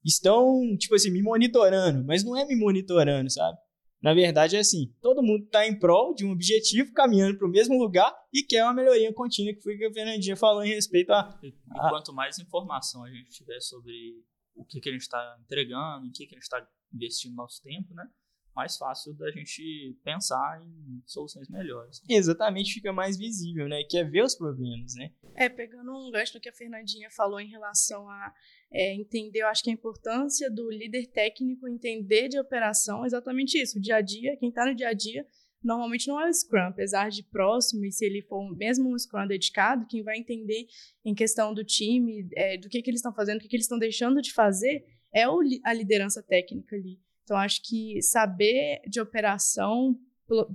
[0.04, 3.58] estão, tipo assim, me monitorando, mas não é me monitorando, sabe?
[4.02, 7.50] Na verdade, é assim: todo mundo está em prol de um objetivo, caminhando para o
[7.50, 10.74] mesmo lugar e quer uma melhoria contínua, que foi o que a Fernandinha falou em
[10.74, 11.38] respeito a.
[11.42, 11.88] E, a...
[11.88, 14.22] quanto mais informação a gente tiver sobre
[14.54, 17.62] o que, que a gente está entregando, em que, que a gente está investindo nosso
[17.62, 18.06] tempo, né?
[18.55, 22.01] Mais fácil da gente pensar em soluções melhores.
[22.09, 23.83] Exatamente, fica mais visível, né?
[23.88, 25.11] Quer ver os problemas, né?
[25.35, 28.35] É, pegando um gancho do que a Fernandinha falou em relação a
[28.73, 33.79] é, entender, eu acho que a importância do líder técnico entender de operação, exatamente isso,
[33.79, 35.27] o dia a dia, quem está no dia a dia,
[35.62, 39.27] normalmente não é o Scrum, apesar de próximo, e se ele for mesmo um Scrum
[39.27, 40.67] dedicado, quem vai entender
[41.05, 43.64] em questão do time, é, do que, que eles estão fazendo, o que, que eles
[43.64, 47.01] estão deixando de fazer, é o, a liderança técnica ali.
[47.24, 49.98] Então, acho que saber de operação,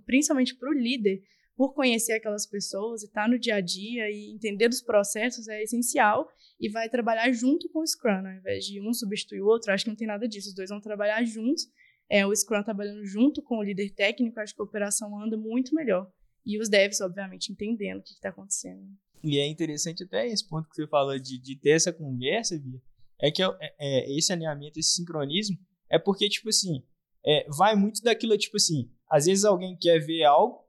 [0.06, 1.22] principalmente para o líder,
[1.60, 5.48] por conhecer aquelas pessoas e estar tá no dia a dia e entender dos processos
[5.50, 6.30] é essencial
[6.60, 9.72] e vai trabalhar junto com o Scrum, ao invés de um substituir o outro.
[9.72, 11.68] Acho que não tem nada disso, os dois vão trabalhar juntos.
[12.10, 15.76] É, o Scrum trabalhando junto com o líder técnico, acho que a operação anda muito
[15.76, 16.10] melhor.
[16.46, 18.88] E os devs, obviamente, entendendo o que está acontecendo.
[19.24, 22.82] E é interessante até esse ponto que você falou de, de ter essa conversa, Bia,
[23.22, 25.58] é que é, é, esse alinhamento, esse sincronismo,
[25.90, 26.84] é porque, tipo assim,
[27.26, 30.64] é, vai muito daquilo, tipo assim, às vezes alguém quer ver algo,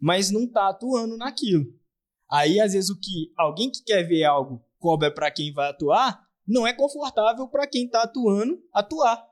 [0.00, 1.64] mas não tá atuando naquilo.
[2.30, 6.22] Aí, às vezes, o que alguém que quer ver algo cobra para quem vai atuar,
[6.46, 9.26] não é confortável para quem tá atuando atuar.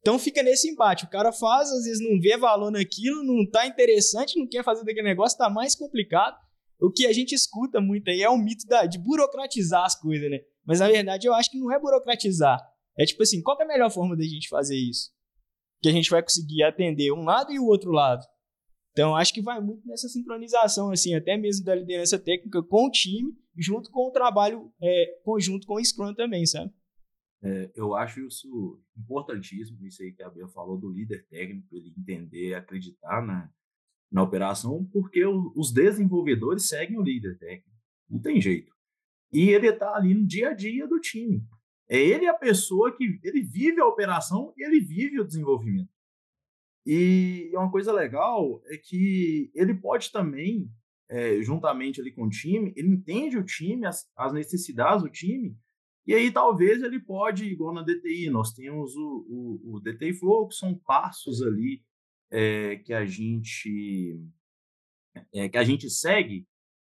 [0.00, 1.04] Então fica nesse embate.
[1.04, 4.84] O cara faz, às vezes não vê valor naquilo, não tá interessante, não quer fazer
[4.84, 6.36] daquele negócio, tá mais complicado.
[6.80, 10.28] O que a gente escuta muito aí é o mito da, de burocratizar as coisas,
[10.28, 10.40] né?
[10.66, 12.60] Mas na verdade eu acho que não é burocratizar.
[12.98, 15.10] É tipo assim, qual é a melhor forma da gente fazer isso?
[15.80, 18.24] Que a gente vai conseguir atender um lado e o outro lado.
[18.92, 22.90] Então, acho que vai muito nessa sincronização, assim, até mesmo da liderança técnica com o
[22.90, 26.70] time, junto com o trabalho é, conjunto com o Scrum também, sabe?
[27.42, 31.92] É, eu acho isso importantíssimo, isso aí que a Bia falou do líder técnico, ele
[31.98, 33.50] entender, acreditar na,
[34.10, 37.70] na operação, porque o, os desenvolvedores seguem o líder técnico,
[38.08, 38.72] não tem jeito.
[39.32, 41.42] E ele está ali no dia a dia do time.
[41.92, 45.92] É ele a pessoa que ele vive a operação e ele vive o desenvolvimento.
[46.86, 50.72] E uma coisa legal é que ele pode também,
[51.10, 55.54] é, juntamente ali com o time, ele entende o time, as, as, necessidades do time,
[56.06, 60.48] e aí talvez ele pode, igual na DTI, nós temos o, o, o DTI Flow,
[60.48, 61.84] que são passos ali
[62.30, 64.18] é, que a gente
[65.34, 66.48] é, que a gente segue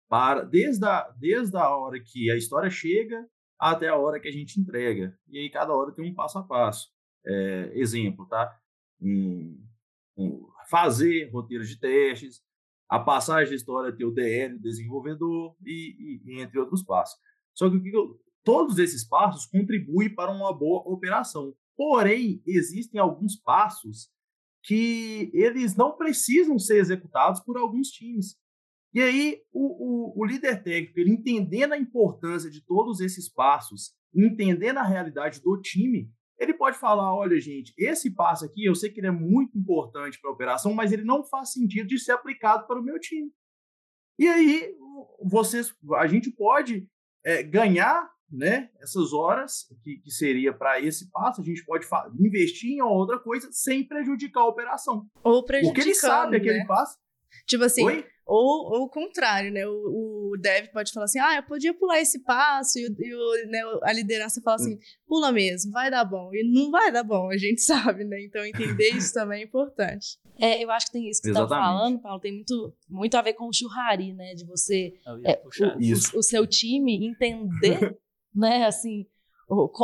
[0.08, 3.24] para desde a, desde a hora que a história chega
[3.58, 5.18] até a hora que a gente entrega.
[5.28, 6.90] E aí cada hora tem um passo a passo.
[7.26, 8.56] É, exemplo, tá?
[9.00, 9.60] Um,
[10.16, 12.40] um, fazer roteiros de testes,
[12.88, 17.18] a passagem da história ter o DL, o desenvolvedor e, e, e entre outros passos.
[17.54, 17.92] Só que
[18.44, 21.54] todos esses passos contribuem para uma boa operação.
[21.76, 24.10] Porém, existem alguns passos
[24.62, 28.36] que eles não precisam ser executados por alguns times.
[28.92, 33.92] E aí, o, o, o, líder técnico, ele entendendo a importância de todos esses passos,
[34.14, 38.90] entendendo a realidade do time, ele pode falar: olha, gente, esse passo aqui, eu sei
[38.90, 42.12] que ele é muito importante para a operação, mas ele não faz sentido de ser
[42.12, 43.30] aplicado para o meu time.
[44.18, 44.74] E aí,
[45.22, 46.88] vocês, a gente pode
[47.24, 51.86] é, ganhar né, essas horas que, que seria para esse passo, a gente pode
[52.18, 55.06] investir em outra coisa sem prejudicar a operação.
[55.22, 55.74] Ou prejudicar.
[55.74, 56.38] Porque ele sabe né?
[56.38, 56.98] aquele passo
[57.46, 58.04] Tipo assim, Oi?
[58.26, 59.66] ou, ou o contrário, né?
[59.66, 63.14] O, o dev pode falar assim, ah, eu podia pular esse passo, e, o- e
[63.14, 66.30] o, né, a liderança fala assim, pula mesmo, vai dar bom.
[66.34, 67.60] E não vai dar bom, a gente
[67.96, 68.22] sabe, né?
[68.22, 70.18] Então entender isso também é importante.
[70.40, 71.78] É, eu acho que tem isso que você estava Exatamente.
[71.78, 74.34] falando, Paulo, tem muito, muito a ver com o churrari, né?
[74.34, 77.96] De você é, puxar o, o- o seu time entender,
[78.34, 79.04] né, assim,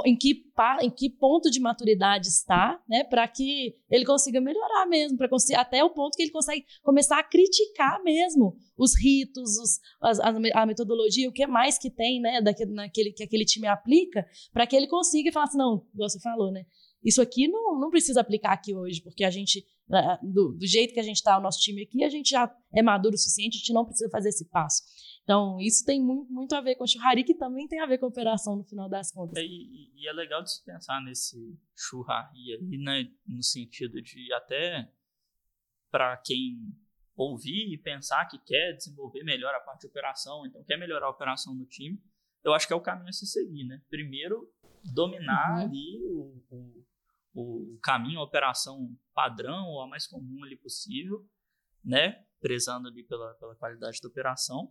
[0.05, 0.45] em que,
[0.83, 5.83] em que ponto de maturidade está, né, para que ele consiga melhorar mesmo, para até
[5.83, 11.29] o ponto que ele consegue começar a criticar mesmo os ritos, os, as- a, metodologia,
[11.29, 14.87] o que mais que tem, né, daquele, naquele, que aquele time aplica, para que ele
[14.87, 16.65] consiga falar assim, não, você falou, né,
[17.03, 19.65] isso aqui não, não precisa aplicar aqui hoje, porque a gente,
[20.23, 22.83] do, do jeito que a gente está, o nosso time aqui, a gente já é
[22.83, 24.83] maduro o suficiente, a gente não precisa fazer esse passo.
[25.25, 28.05] Então, isso tem muito, muito a ver com churrari, que também tem a ver com
[28.05, 29.39] a operação no final das contas.
[29.39, 33.11] É, E, e é legal de se pensar nesse churrari ali, né?
[33.27, 34.93] No sentido de até
[35.91, 36.59] para quem
[37.17, 41.11] ouvir e pensar que quer desenvolver melhor a parte de operação, então quer melhorar a
[41.11, 41.99] operação do time,
[42.43, 43.81] eu acho que é o caminho a se seguir, né?
[43.89, 44.53] Primeiro,
[44.93, 45.63] dominar Uhum.
[45.65, 46.85] ali o,
[47.35, 51.27] o, o caminho, a operação padrão ou a mais comum ali possível,
[51.83, 52.27] né?
[52.41, 54.71] Prezando ali pela, pela qualidade da operação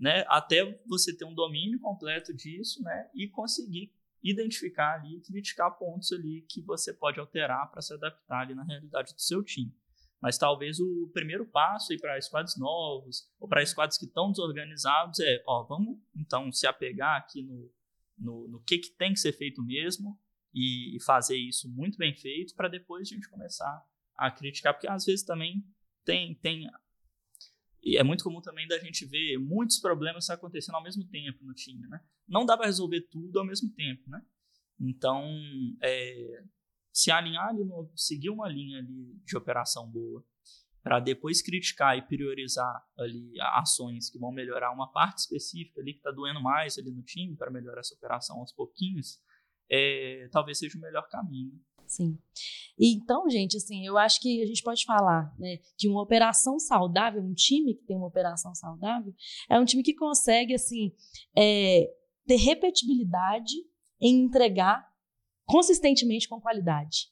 [0.00, 6.10] né, até você ter um domínio completo disso, né, e conseguir identificar ali, criticar pontos
[6.12, 9.74] ali que você pode alterar para se adaptar ali na realidade do seu time.
[10.20, 15.42] Mas talvez o primeiro passo para squads novos ou para squads que estão desorganizados é,
[15.46, 17.72] ó, vamos então se apegar aqui no,
[18.18, 20.18] no, no que, que tem que ser feito mesmo
[20.52, 23.82] e, e fazer isso muito bem feito para depois a gente começar
[24.14, 25.64] a criticar, porque às vezes também
[26.04, 26.70] tem, tem
[27.82, 31.54] e é muito comum também da gente ver muitos problemas acontecendo ao mesmo tempo no
[31.54, 32.00] time, né?
[32.28, 34.22] Não dá para resolver tudo ao mesmo tempo, né?
[34.78, 35.24] Então,
[35.82, 36.44] é,
[36.92, 37.62] se alinhar ali,
[37.96, 40.24] seguir uma linha ali de operação boa,
[40.82, 45.98] para depois criticar e priorizar ali ações que vão melhorar uma parte específica ali que
[45.98, 49.20] está doendo mais ali no time para melhorar essa operação aos pouquinhos,
[49.70, 51.52] é, talvez seja o melhor caminho.
[51.90, 52.16] Sim.
[52.78, 56.56] E então, gente, assim, eu acho que a gente pode falar, né, que uma operação
[56.56, 59.12] saudável, um time que tem uma operação saudável,
[59.50, 60.92] é um time que consegue, assim,
[61.36, 61.92] é,
[62.24, 63.54] ter repetibilidade
[64.00, 64.88] em entregar
[65.44, 67.08] consistentemente com qualidade.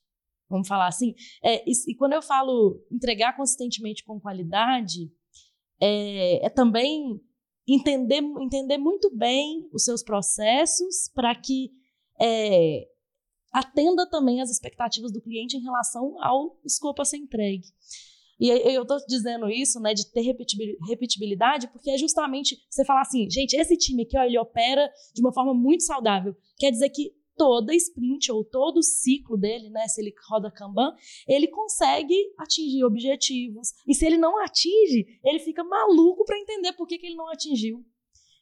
[0.49, 1.13] Vamos falar assim.
[1.43, 5.11] É, e, e quando eu falo entregar consistentemente com qualidade,
[5.81, 7.21] é, é também
[7.67, 11.73] entender, entender muito bem os seus processos para que
[12.21, 12.87] é,
[13.59, 17.67] atenda também às expectativas do cliente em relação ao escopo a ser entregue.
[18.41, 23.01] E eu estou dizendo isso, né, de ter repetibil- repetibilidade, porque é justamente você falar
[23.01, 26.37] assim, gente, esse time aqui, ó, ele opera de uma forma muito saudável.
[26.57, 30.95] Quer dizer que toda sprint ou todo ciclo dele, né, se ele roda Kanban,
[31.27, 33.69] ele consegue atingir objetivos.
[33.87, 37.29] E se ele não atinge, ele fica maluco para entender por que, que ele não
[37.29, 37.85] atingiu.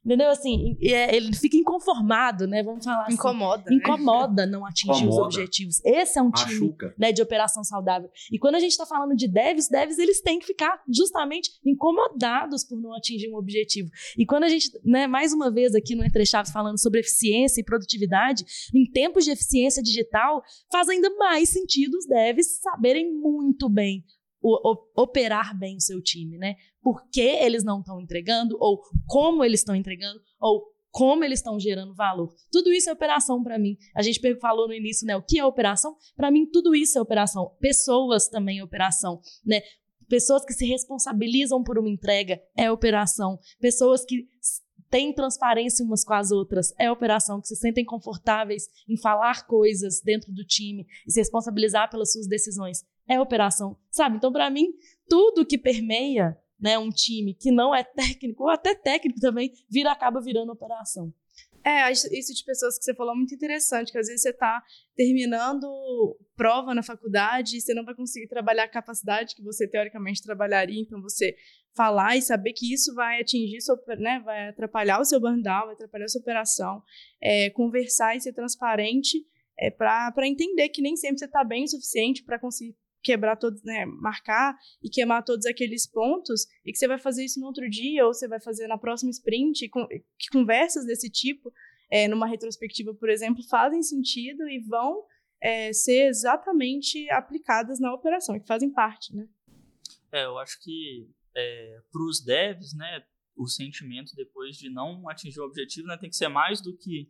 [0.06, 0.30] Entendeu?
[0.30, 2.62] Assim, é- ele fica inconformado, né?
[2.62, 3.14] Vamos falar assim.
[3.14, 3.64] Incomoda.
[3.68, 3.76] né?
[3.76, 5.84] Incomoda não atingir os objetivos.
[5.84, 6.94] Esse é um time Machuca.
[6.96, 8.08] né, de operação saudável.
[8.30, 12.62] E quando a gente está falando de devs, devs eles têm que ficar justamente incomodados
[12.62, 13.90] por não atingir um objetivo.
[14.16, 17.60] E quando a gente, né, mais uma vez aqui no Entre Chaves falando sobre eficiência
[17.60, 20.40] e produtividade, em tempos de eficiência digital,
[20.70, 24.04] faz ainda mais sentido os devs saberem muito bem
[24.94, 26.56] operar bem o seu time, né?
[26.82, 30.64] Por que eles não estão entregando, ou como eles estão entregando, ou
[30.96, 32.34] como eles estão gerando valor.
[32.50, 33.76] Tudo isso é operação para mim.
[33.94, 35.14] A gente falou no início, né?
[35.14, 35.94] O que é operação?
[36.16, 37.54] Para mim, tudo isso é operação.
[37.60, 39.60] Pessoas também é operação, né?
[40.08, 43.38] Pessoas que se responsabilizam por uma entrega é operação.
[43.60, 44.26] Pessoas que
[44.88, 47.42] têm transparência umas com as outras é operação.
[47.42, 52.26] Que se sentem confortáveis em falar coisas dentro do time e se responsabilizar pelas suas
[52.26, 54.16] decisões é operação, sabe?
[54.16, 54.72] Então, para mim,
[55.08, 59.92] tudo que permeia né, um time que não é técnico, ou até técnico também, vira
[59.92, 61.12] acaba virando operação.
[61.64, 64.62] É, isso de pessoas que você falou é muito interessante, que às vezes você está
[64.94, 65.66] terminando
[66.36, 70.80] prova na faculdade e você não vai conseguir trabalhar a capacidade que você teoricamente trabalharia,
[70.80, 71.34] então você
[71.74, 73.58] falar e saber que isso vai atingir,
[73.98, 76.82] né, vai atrapalhar o seu burnout, vai atrapalhar a sua operação,
[77.20, 79.26] é, conversar e ser transparente
[79.58, 83.62] é, para entender que nem sempre você está bem o suficiente para conseguir quebrar todos,
[83.62, 87.70] né, marcar e queimar todos aqueles pontos e que você vai fazer isso no outro
[87.70, 91.52] dia ou você vai fazer na próxima sprint, com, que conversas desse tipo
[91.88, 95.04] é, numa retrospectiva, por exemplo, fazem sentido e vão
[95.40, 99.28] é, ser exatamente aplicadas na operação, que fazem parte, né?
[100.10, 103.04] É, eu acho que é, para os devs, né,
[103.36, 107.08] o sentimento depois de não atingir o objetivo né, tem que ser mais do que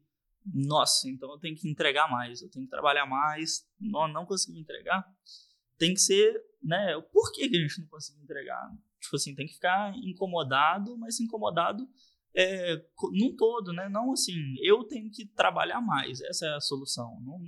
[0.54, 4.60] nossa, então eu tenho que entregar mais, eu tenho que trabalhar mais, não, não consegui
[4.60, 5.04] entregar.
[5.78, 8.70] Tem que ser, né, o porquê que a gente não conseguiu entregar.
[9.00, 11.88] Tipo assim, tem que ficar incomodado, mas incomodado
[12.34, 12.76] é,
[13.12, 13.88] num todo, né?
[13.88, 17.20] Não assim, eu tenho que trabalhar mais, essa é a solução.
[17.20, 17.38] Não,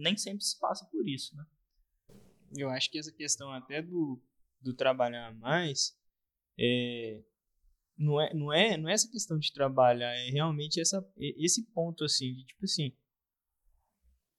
[0.00, 1.44] nem sempre se passa por isso, né?
[2.56, 4.20] Eu acho que essa questão até do,
[4.60, 5.96] do trabalhar mais
[6.58, 7.22] é,
[7.96, 12.04] não, é, não, é, não é essa questão de trabalhar, é realmente essa, esse ponto
[12.04, 12.92] assim, de tipo assim,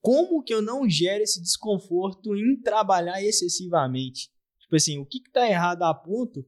[0.03, 4.29] como que eu não gero esse desconforto em trabalhar excessivamente?
[4.59, 6.45] Tipo assim, o que que tá errado a ponto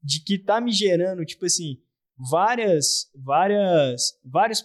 [0.00, 1.82] de que tá me gerando, tipo assim,
[2.30, 4.64] várias, várias, várias,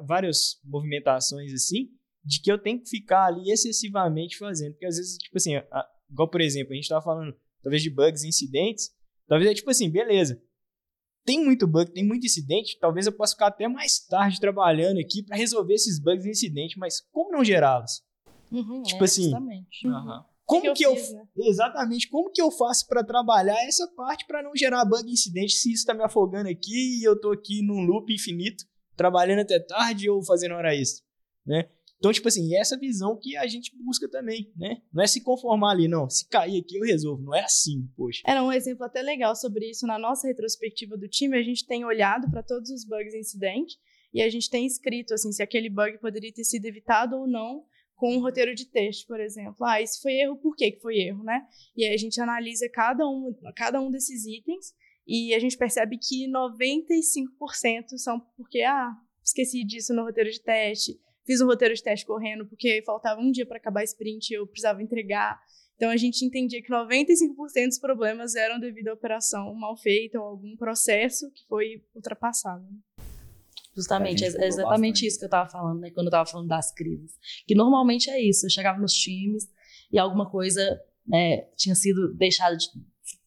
[0.00, 1.90] várias, movimentações assim,
[2.24, 4.72] de que eu tenho que ficar ali excessivamente fazendo.
[4.72, 7.90] Porque às vezes, tipo assim, a, igual por exemplo, a gente tava falando talvez de
[7.90, 8.94] bugs e incidentes,
[9.26, 10.42] talvez é tipo assim, beleza.
[11.24, 15.22] Tem muito bug, tem muito incidente, talvez eu possa ficar até mais tarde trabalhando aqui
[15.22, 18.02] para resolver esses bugs e incidentes, mas como não gerá-los?
[18.52, 19.88] Uhum, tipo é, assim, justamente.
[19.88, 20.22] Uhum.
[20.44, 21.26] como que que, eu eu, fiz, né?
[21.38, 25.54] exatamente como que eu faço para trabalhar essa parte para não gerar bug e incidente
[25.54, 29.58] se isso tá me afogando aqui e eu tô aqui num loop infinito trabalhando até
[29.58, 31.04] tarde ou fazendo hora extra,
[31.44, 31.68] né?
[32.04, 34.82] Então, tipo assim, essa visão que a gente busca também, né?
[34.92, 36.10] Não é se conformar ali, não.
[36.10, 37.22] Se cair aqui, eu resolvo.
[37.22, 38.20] Não é assim, poxa.
[38.26, 41.34] Era um exemplo até legal sobre isso na nossa retrospectiva do time.
[41.34, 43.78] A gente tem olhado para todos os bugs incidentes
[44.12, 47.64] e a gente tem escrito assim se aquele bug poderia ter sido evitado ou não
[47.94, 49.64] com um roteiro de texto, por exemplo.
[49.64, 51.40] Ah, isso foi erro, por que foi erro, né?
[51.74, 54.74] E aí a gente analisa cada um, cada um desses itens
[55.06, 61.00] e a gente percebe que 95% são porque, ah, esqueci disso no roteiro de teste,
[61.26, 64.34] fiz um roteiro de teste correndo porque faltava um dia para acabar a sprint e
[64.34, 65.40] eu precisava entregar.
[65.76, 70.26] Então a gente entendia que 95% dos problemas eram devido à operação mal feita ou
[70.26, 72.64] algum processo que foi ultrapassado.
[73.76, 75.06] Justamente, é mudou exatamente bastante.
[75.06, 75.90] isso que eu tava falando, né?
[75.90, 77.18] Quando eu tava falando das crises.
[77.44, 78.46] Que normalmente é isso.
[78.46, 79.48] Eu chegava nos times
[79.90, 82.68] e alguma coisa né, tinha sido deixada de,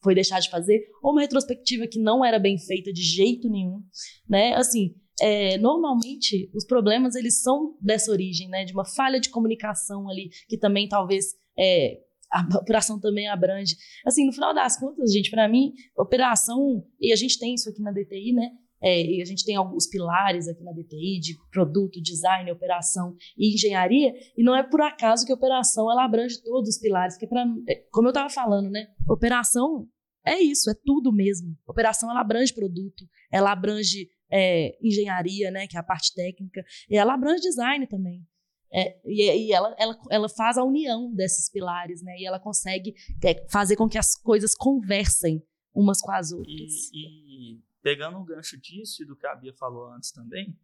[0.01, 3.83] foi deixada de fazer, ou uma retrospectiva que não era bem feita de jeito nenhum,
[4.27, 4.53] né?
[4.55, 8.63] Assim, é, normalmente os problemas eles são dessa origem, né?
[8.63, 11.99] De uma falha de comunicação ali, que também talvez é,
[12.31, 13.75] a operação também abrange.
[14.05, 17.81] Assim, no final das contas, gente, para mim, operação, e a gente tem isso aqui
[17.81, 18.51] na DTI, né?
[18.79, 23.55] É, e a gente tem alguns pilares aqui na DTI de produto, design, operação e
[23.55, 27.25] engenharia, e não é por acaso que a operação ela abrange todos os pilares, porque
[27.25, 28.87] pra, é, como eu estava falando, né?
[29.09, 29.87] Operação
[30.23, 31.57] é isso, é tudo mesmo.
[31.65, 36.97] Operação ela abrange produto, ela abrange é, engenharia, né, que é a parte técnica, e
[36.97, 38.25] ela abrange design também.
[38.71, 42.17] É, e e ela, ela, ela faz a união desses pilares, né?
[42.17, 45.41] E ela consegue é, fazer com que as coisas conversem
[45.73, 46.91] umas com as outras.
[46.91, 50.59] E, e pegando o gancho disso e do que a Bia falou antes também,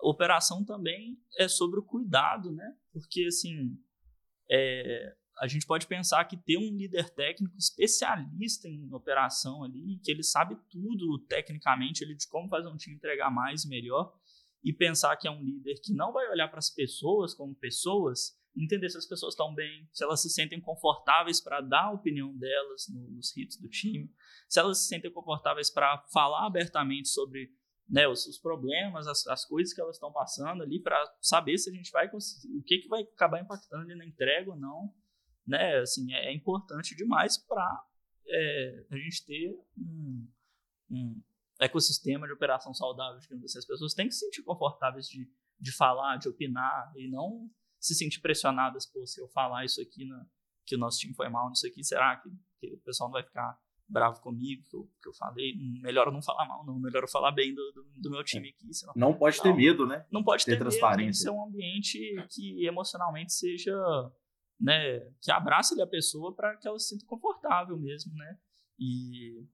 [0.00, 2.76] operação também é sobre o cuidado, né?
[2.92, 3.76] Porque, assim,
[4.50, 10.12] é, a gente pode pensar que ter um líder técnico especialista em operação ali, que
[10.12, 14.14] ele sabe tudo tecnicamente ele de como fazer um time entregar mais e melhor,
[14.62, 18.38] e pensar que é um líder que não vai olhar para as pessoas como pessoas,
[18.56, 22.32] entender se as pessoas estão bem, se elas se sentem confortáveis para dar a opinião
[22.38, 24.08] delas no- nos hits do time,
[24.48, 27.50] se elas se sentem confortáveis para falar abertamente sobre
[27.88, 31.68] né, os, os problemas, as, as coisas que elas estão passando ali, para saber se
[31.68, 34.94] a gente vai conseguir, o que, que vai acabar impactando ali na entrega ou não.
[35.52, 35.76] Né?
[35.80, 37.62] Assim, é, é importante demais para
[38.90, 40.26] a gente ter um,
[40.90, 41.22] um
[41.60, 43.20] ecossistema de operação saudável.
[43.20, 43.58] digamos assim.
[43.58, 45.28] As pessoas têm que se sentir confortáveis de,
[45.60, 50.06] de falar, de opinar, e não se sentir pressionadas, pô, se eu falar isso aqui,
[50.06, 50.24] na,
[50.64, 53.24] que o nosso time foi mal nisso aqui, será que, que o pessoal não vai
[53.24, 55.52] ficar bravo comigo, que eu, que eu falei?
[55.82, 56.78] Melhor eu não falar mal, não.
[56.78, 59.84] Melhor eu falar bem do, do, do meu time aqui, senão Não pode ter medo,
[59.86, 60.06] né?
[60.10, 61.24] não pode Ter ter, medo, tem que transparência.
[61.24, 61.98] ser um ambiente
[62.30, 63.74] que emocionalmente seja,
[64.62, 68.38] né, que abrace a pessoa para que ela se sinta confortável mesmo, né?
[68.78, 69.44] E,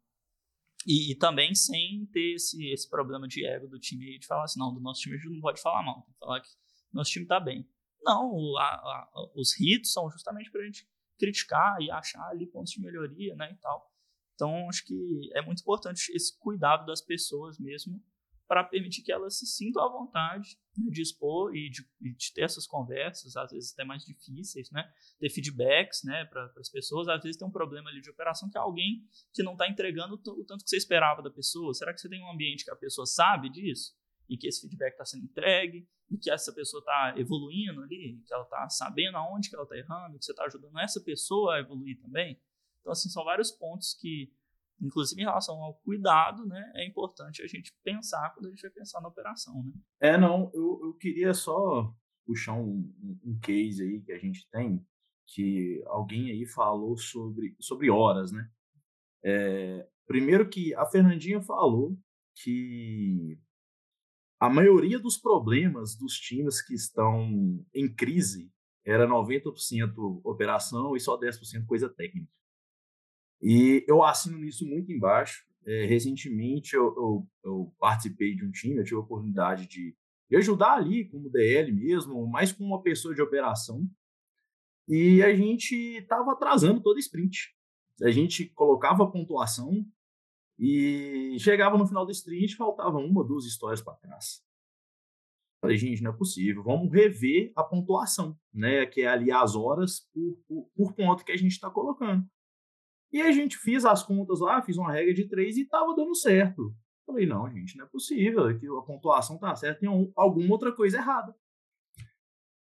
[0.87, 4.61] e, e também sem ter esse, esse problema de ego do time de falar assim,
[4.61, 6.49] não, do nosso time a gente não pode falar mal, tem que falar que
[6.93, 7.67] nosso time tá bem.
[8.03, 10.87] Não, a- a- os hits são justamente pra gente
[11.19, 13.91] criticar e achar ali pontos de melhoria, né, e tal.
[14.35, 18.01] Então, acho que é muito importante esse cuidado das pessoas mesmo
[18.49, 22.43] para permitir que elas se sintam à vontade né, de expor e de, de ter
[22.43, 24.91] essas conversas, às vezes até mais difíceis, né?
[25.21, 27.09] Ter feedbacks, né, para as pessoas.
[27.09, 30.15] Às vezes tem um problema ali de operação que é alguém que não está entregando
[30.15, 31.75] o tanto que você esperava da pessoa.
[31.75, 33.95] Será que você tem um ambiente que a pessoa sabe disso?
[34.27, 35.87] E que esse feedback está sendo entregue?
[36.11, 38.23] E que essa pessoa está evoluindo ali?
[38.27, 40.19] Que ela está sabendo aonde que ela está errando?
[40.19, 42.41] Que você está ajudando essa pessoa a evoluir também?
[42.81, 44.33] Então, assim, são vários pontos que
[44.81, 48.71] inclusive em relação ao cuidado, né, é importante a gente pensar quando a gente vai
[48.71, 49.73] pensar na operação, né?
[50.01, 51.93] É, não, eu, eu queria só
[52.27, 52.93] puxar um,
[53.25, 54.85] um- case aí que a gente tem,
[55.27, 58.51] que alguém aí falou sobre, sobre horas, né?
[59.25, 61.95] É, Primeiro que a Fernandinha falou
[62.43, 63.39] que
[64.41, 68.51] a maioria dos problemas dos times que estão em crise
[68.87, 72.33] era 90% operação e só 10% coisa técnica.
[73.41, 75.47] E eu assino nisso muito embaixo.
[75.67, 79.95] É, recentemente eu, eu, eu, participei de um time, eu tive a oportunidade de,
[80.31, 83.87] de ajudar ali como DL mesmo, mais como uma pessoa de operação.
[84.89, 87.55] E a gente estava atrasando todo sprint.
[88.03, 89.85] A gente colocava a pontuação
[90.59, 94.43] e chegava no final do sprint faltava uma, duas histórias para trás.
[95.61, 96.63] Falei, gente, não é possível.
[96.63, 98.87] Vamos rever a pontuação, né?
[98.87, 102.25] Que é ali as horas por, por, por ponto que a gente está colocando.
[103.13, 106.15] E a gente fez as contas lá, fiz uma regra de três e estava dando
[106.15, 106.75] certo.
[107.07, 110.53] Falei, não, gente, não é possível, é que a pontuação tá certa, tem um, alguma
[110.53, 111.35] outra coisa errada.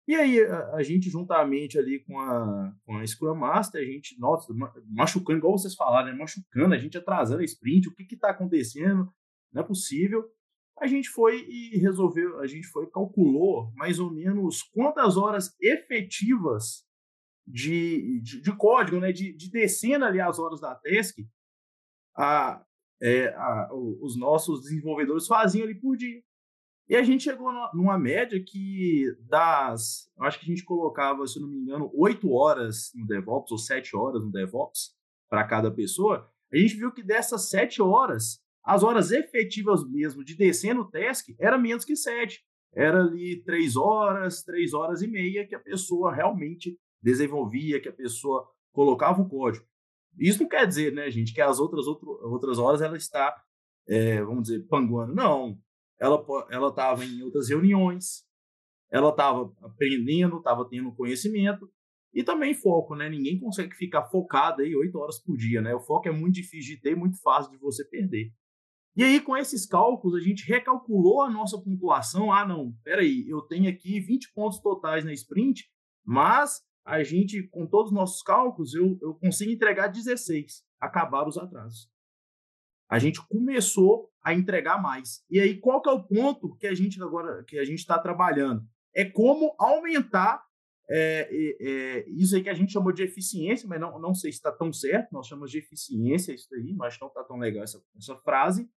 [0.06, 4.16] E aí, a, a, gente, juntamente ali com a, com a Scrum Master, a gente,
[4.20, 4.54] nossa,
[4.88, 6.14] machucando, igual vocês falaram, né?
[6.16, 9.12] machucando, a gente atrasando a sprint, o que está acontecendo?
[9.52, 10.24] Não é possível.
[10.78, 16.85] A gente foi e resolveu, a gente foi calculou mais ou menos quantas horas efetivas
[17.46, 21.18] de, de, de código, né, de, de descendo ali as horas da task,
[22.16, 22.64] a,
[23.00, 26.22] é, a, os nossos desenvolvedores faziam ali por dia.
[26.88, 30.08] E a gente chegou numa média que das.
[30.20, 33.96] Acho que a gente colocava, se não me engano, oito horas no DevOps, ou sete
[33.96, 34.94] horas no DevOps,
[35.28, 36.30] para cada pessoa.
[36.52, 41.28] A gente viu que dessas sete horas, as horas efetivas mesmo de descer no task
[41.40, 42.44] era menos que sete.
[42.72, 47.92] Era ali três horas, três horas e meia que a pessoa realmente desenvolvia, que a
[47.92, 49.66] pessoa colocava o código.
[50.18, 53.34] Isso não quer dizer, né, gente, que as outras, outro, outras horas ela está,
[53.86, 55.14] é, vamos dizer, panguando.
[55.14, 55.58] Não.
[55.98, 56.22] Ela
[56.68, 58.26] estava em outras reuniões,
[58.90, 61.70] ela estava aprendendo, estava tendo conhecimento
[62.12, 63.08] e também foco, né?
[63.08, 65.74] Ninguém consegue ficar focado aí oito horas por dia, né?
[65.74, 68.32] O foco é muito difícil de ter, muito fácil de você perder.
[68.96, 72.32] E aí, com esses cálculos, a gente recalculou a nossa pontuação.
[72.32, 75.68] Ah, não, peraí, eu tenho aqui 20 pontos totais na sprint,
[76.02, 81.36] mas a gente, com todos os nossos cálculos, eu, eu consigo entregar 16, acabar os
[81.36, 81.90] atrasos.
[82.88, 85.24] A gente começou a entregar mais.
[85.28, 87.98] E aí, qual que é o ponto que a gente agora que a gente está
[87.98, 88.64] trabalhando?
[88.94, 90.46] É como aumentar
[90.88, 91.28] é,
[91.60, 94.52] é, isso aí que a gente chamou de eficiência, mas não, não sei se está
[94.52, 98.14] tão certo, nós chamamos de eficiência isso aí, mas não está tão legal essa, essa
[98.18, 98.70] frase.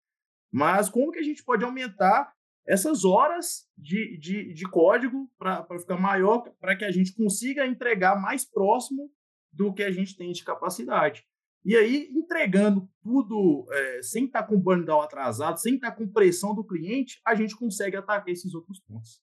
[0.53, 2.33] Mas como que a gente pode aumentar
[2.67, 8.21] essas horas de, de, de código para ficar maior, para que a gente consiga entregar
[8.21, 9.11] mais próximo
[9.53, 11.25] do que a gente tem de capacidade.
[11.65, 15.97] E aí, entregando tudo é, sem estar tá com burn down atrasado, sem estar tá
[15.97, 19.21] com pressão do cliente, a gente consegue atacar esses outros pontos.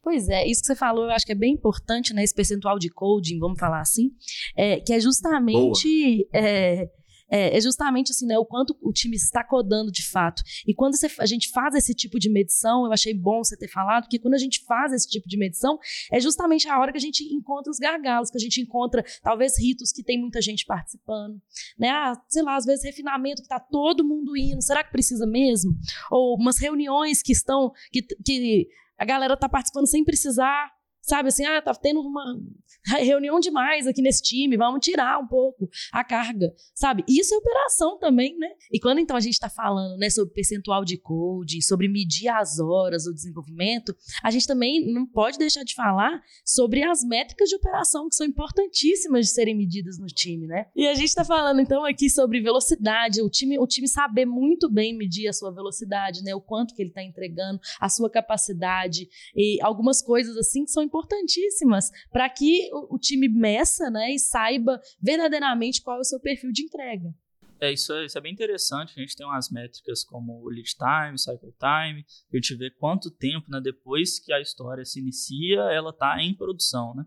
[0.00, 2.22] Pois é, isso que você falou, eu acho que é bem importante, né?
[2.22, 4.12] Esse percentual de coding, vamos falar assim,
[4.56, 6.88] é, que é justamente é,
[7.30, 10.42] é, é, justamente assim, né, o quanto o time está codando de fato.
[10.66, 13.68] E quando você, a gente faz esse tipo de medição, eu achei bom você ter
[13.68, 15.78] falado, que quando a gente faz esse tipo de medição,
[16.12, 19.58] é justamente a hora que a gente encontra os gargalos, que a gente encontra talvez
[19.58, 21.40] ritos que tem muita gente participando,
[21.78, 21.90] né?
[21.90, 25.72] Ah, sei lá, às vezes refinamento que está todo mundo indo, será que precisa mesmo?
[26.10, 28.68] Ou umas reuniões que estão, que, que
[28.98, 30.70] a galera está participando sem precisar,
[31.10, 32.40] sabe assim, ah, tá tendo uma
[32.98, 37.04] reunião demais aqui nesse time, vamos tirar um pouco a carga, sabe?
[37.08, 38.48] Isso é operação também, né?
[38.72, 42.58] E quando então a gente está falando, né, sobre percentual de code, sobre medir as
[42.58, 47.56] horas do desenvolvimento, a gente também não pode deixar de falar sobre as métricas de
[47.56, 50.66] operação que são importantíssimas de serem medidas no time, né?
[50.74, 54.70] E a gente está falando então aqui sobre velocidade, o time, o time saber muito
[54.70, 56.34] bem medir a sua velocidade, né?
[56.34, 60.82] O quanto que ele está entregando, a sua capacidade e algumas coisas assim que são
[61.00, 66.20] importantíssimas para que o, o, time meça né, e saiba verdadeiramente qual é o seu
[66.20, 67.12] perfil de entrega.
[67.60, 68.94] É isso, é, isso é bem interessante.
[68.96, 73.50] A gente tem umas métricas como lead time, cycle time, a gente vê quanto tempo,
[73.50, 77.04] né, depois que a história se inicia, ela está em produção, né?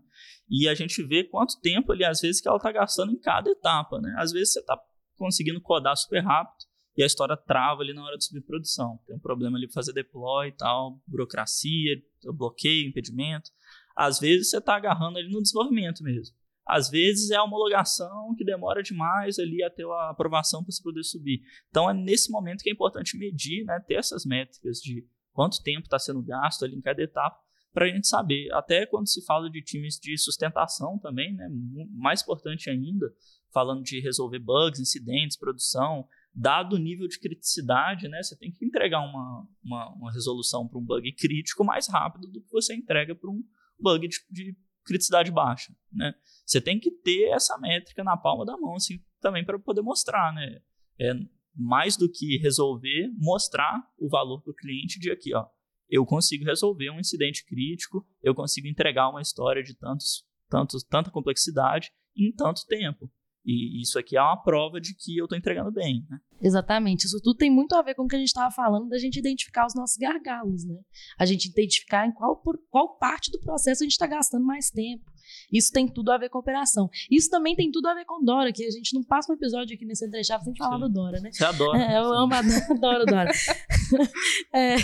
[0.48, 3.50] E a gente vê quanto tempo ali, às vezes, que ela está gastando em cada
[3.50, 4.14] etapa, né?
[4.16, 4.78] Às vezes você está
[5.16, 6.66] conseguindo codar super rápido
[6.96, 9.00] e a história trava ali na hora de subir produção.
[9.06, 12.00] Tem um problema ali para fazer deploy e tal, burocracia,
[12.32, 13.50] bloqueio, impedimento.
[13.96, 16.34] Às vezes você está agarrando ali no desenvolvimento mesmo.
[16.66, 20.82] Às vezes é a homologação que demora demais ali a ter a aprovação para você
[20.82, 21.42] poder subir.
[21.68, 25.82] Então é nesse momento que é importante medir, né, ter essas métricas de quanto tempo
[25.82, 27.38] está sendo gasto ali em cada etapa
[27.72, 28.50] para a gente saber.
[28.52, 31.48] Até quando se fala de times de sustentação também, né,
[31.90, 33.12] mais importante ainda,
[33.52, 38.64] falando de resolver bugs, incidentes, produção, dado o nível de criticidade, né, você tem que
[38.64, 43.14] entregar uma, uma, uma resolução para um bug crítico mais rápido do que você entrega
[43.14, 43.42] para um
[43.78, 46.14] bug de, de criticidade baixa, né?
[46.44, 50.32] Você tem que ter essa métrica na palma da mão, assim, também para poder mostrar,
[50.34, 50.60] né?
[51.00, 51.12] É,
[51.54, 55.46] mais do que resolver, mostrar o valor para o cliente de aqui, ó.
[55.88, 61.10] Eu consigo resolver um incidente crítico, eu consigo entregar uma história de tantos, tantos, tanta
[61.10, 63.10] complexidade em tanto tempo.
[63.44, 66.18] E isso aqui é uma prova de que eu estou entregando bem, né?
[66.40, 67.04] Exatamente.
[67.04, 69.18] Isso tudo tem muito a ver com o que a gente estava falando da gente
[69.18, 70.76] identificar os nossos gargalos, né?
[71.18, 74.70] A gente identificar em qual, por, qual parte do processo a gente está gastando mais
[74.70, 75.04] tempo.
[75.52, 76.88] Isso tem tudo a ver com operação.
[77.10, 79.74] Isso também tem tudo a ver com Dora, que a gente não passa um episódio
[79.74, 80.82] aqui nesse entrechave sem falar Sim.
[80.82, 81.30] do Dora, né?
[81.32, 81.82] Você adora.
[81.82, 82.34] É, eu amo,
[82.70, 83.30] adoro Dora.
[84.52, 84.76] é,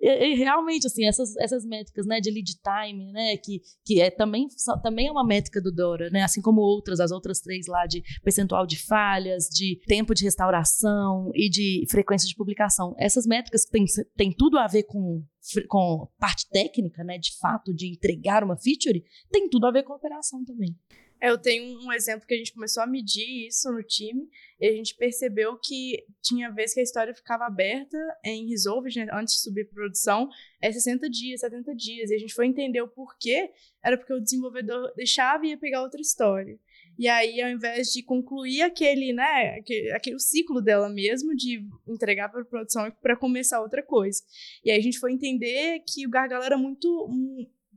[0.00, 4.10] e, e, realmente, assim, essas, essas métricas né, de lead time, né, que, que é,
[4.10, 4.48] também,
[4.82, 6.22] também é uma métrica do Dora, né?
[6.22, 11.30] Assim como outras, as outras três lá de percentual de falhas, de tempo de restauração
[11.34, 12.94] e de frequência de publicação.
[12.98, 13.86] Essas métricas têm
[14.16, 15.22] tem tudo a ver com
[15.68, 19.92] com parte técnica, né, de fato, de entregar uma feature, tem tudo a ver com
[19.92, 20.76] a operação também.
[21.20, 24.28] É, eu tenho um exemplo que a gente começou a medir isso no time
[24.60, 29.06] e a gente percebeu que tinha vezes que a história ficava aberta em Resolve, né,
[29.12, 30.28] antes de subir para produção,
[30.60, 32.10] é 60 dias, 70 dias.
[32.10, 33.50] E a gente foi entender o porquê,
[33.82, 36.58] era porque o desenvolvedor deixava e ia pegar outra história.
[36.98, 42.28] E aí, ao invés de concluir aquele, né, aquele, aquele ciclo dela mesmo, de entregar
[42.30, 44.22] para produção para começar outra coisa.
[44.64, 47.08] E aí a gente foi entender que o gargalo era muito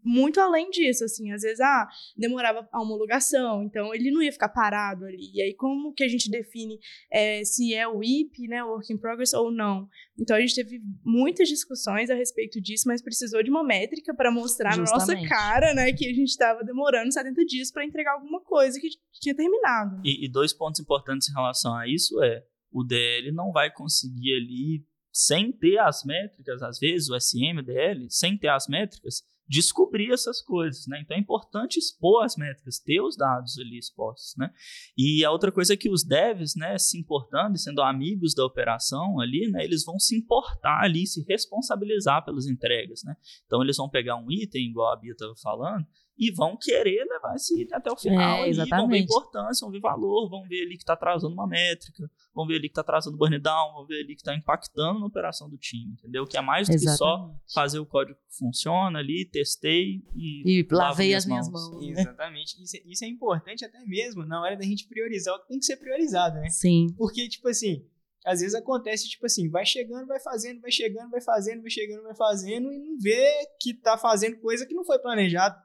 [0.03, 4.49] muito além disso, assim, às vezes, ah, demorava a homologação, então ele não ia ficar
[4.49, 5.31] parado ali.
[5.33, 6.79] E aí, como que a gente define
[7.11, 9.87] é, se é o IP, né, Work in Progress ou não?
[10.19, 14.31] Então, a gente teve muitas discussões a respeito disso, mas precisou de uma métrica para
[14.31, 15.07] mostrar Justamente.
[15.07, 18.79] na nossa cara, né, que a gente estava demorando 70 dias para entregar alguma coisa
[18.79, 18.89] que
[19.19, 20.01] tinha terminado.
[20.03, 24.35] E, e dois pontos importantes em relação a isso é, o DL não vai conseguir
[24.35, 29.23] ali, sem ter as métricas, às vezes, o SM, o DL, sem ter as métricas,
[29.49, 31.01] descobrir essas coisas, né?
[31.01, 34.51] Então é importante expor as métricas, ter os dados ali expostos, né?
[34.95, 39.19] E a outra coisa é que os devs, né, se importando, sendo amigos da operação
[39.19, 43.15] ali, né, eles vão se importar ali, se responsabilizar pelas entregas, né?
[43.47, 45.85] Então eles vão pegar um item, igual a Bia estava falando,
[46.19, 48.43] e vão querer levar esse item até o final.
[48.43, 48.81] É, exatamente.
[48.81, 52.45] vão ver importância, vão ver valor, vão ver ali que está atrasando uma métrica, vão
[52.45, 55.49] ver ali que está atrasando burn down, vão ver ali que está impactando na operação
[55.49, 56.27] do time, entendeu?
[56.27, 56.93] Que é mais do exatamente.
[56.93, 61.71] que só fazer o código que funciona ali, testei e, e lavei as minhas mãos.
[61.71, 62.01] mãos né?
[62.01, 62.61] Exatamente.
[62.61, 65.59] Isso, é, isso é importante até mesmo na hora da gente priorizar o que tem
[65.59, 66.49] que ser priorizado, né?
[66.49, 66.87] Sim.
[66.97, 67.85] Porque, tipo assim,
[68.25, 72.03] às vezes acontece, tipo assim, vai chegando, vai fazendo, vai chegando, vai fazendo, vai chegando,
[72.03, 75.55] vai fazendo, e não vê que tá fazendo coisa que não foi planejado.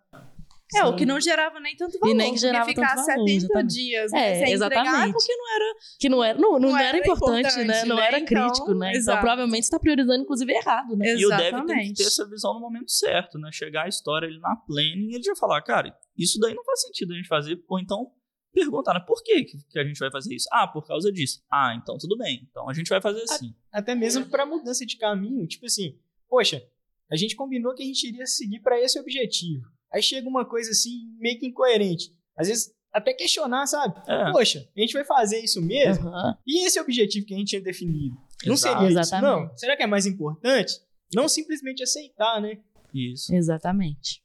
[0.75, 2.13] É, o que não gerava nem tanto valor.
[2.13, 3.75] E nem gerava ficar tanto valor, 70 exatamente.
[3.75, 5.13] dias, né, é, sem exatamente.
[5.13, 5.75] porque não era...
[5.99, 7.85] Que não era, não, não, não era, era, importante, importante né?
[7.85, 8.07] Não né?
[8.07, 8.93] era então, crítico, né?
[8.95, 11.11] Então, provavelmente você tá priorizando, inclusive, errado, né?
[11.11, 11.23] Exatamente.
[11.23, 13.51] E o dev tem que ter essa visão no momento certo, né?
[13.53, 16.83] Chegar a história ali na planning e ele já falar, cara, isso daí não faz
[16.83, 18.11] sentido a gente fazer, ou então
[18.55, 19.01] perguntar, né?
[19.01, 20.49] Por que, que a gente vai fazer isso?
[20.53, 21.43] Ah, por causa disso.
[21.51, 22.47] Ah, então tudo bem.
[22.49, 23.55] Então a gente vai fazer assim.
[23.73, 25.99] Até mesmo para mudança de caminho, tipo assim,
[26.29, 26.63] poxa,
[27.11, 29.67] a gente combinou que a gente iria seguir para esse objetivo.
[29.95, 32.13] Aí chega uma coisa assim, meio que incoerente.
[32.37, 33.95] Às vezes, até questionar, sabe?
[34.09, 34.33] É.
[34.33, 36.09] Poxa, a gente vai fazer isso mesmo?
[36.09, 36.35] Uhum.
[36.45, 38.17] E esse objetivo que a gente tinha definido?
[38.45, 38.83] Não Exato.
[38.83, 39.57] seria isso, não?
[39.57, 40.81] Será que é mais importante?
[41.15, 42.59] Não simplesmente aceitar, né?
[42.93, 43.33] Isso.
[43.33, 44.24] Exatamente.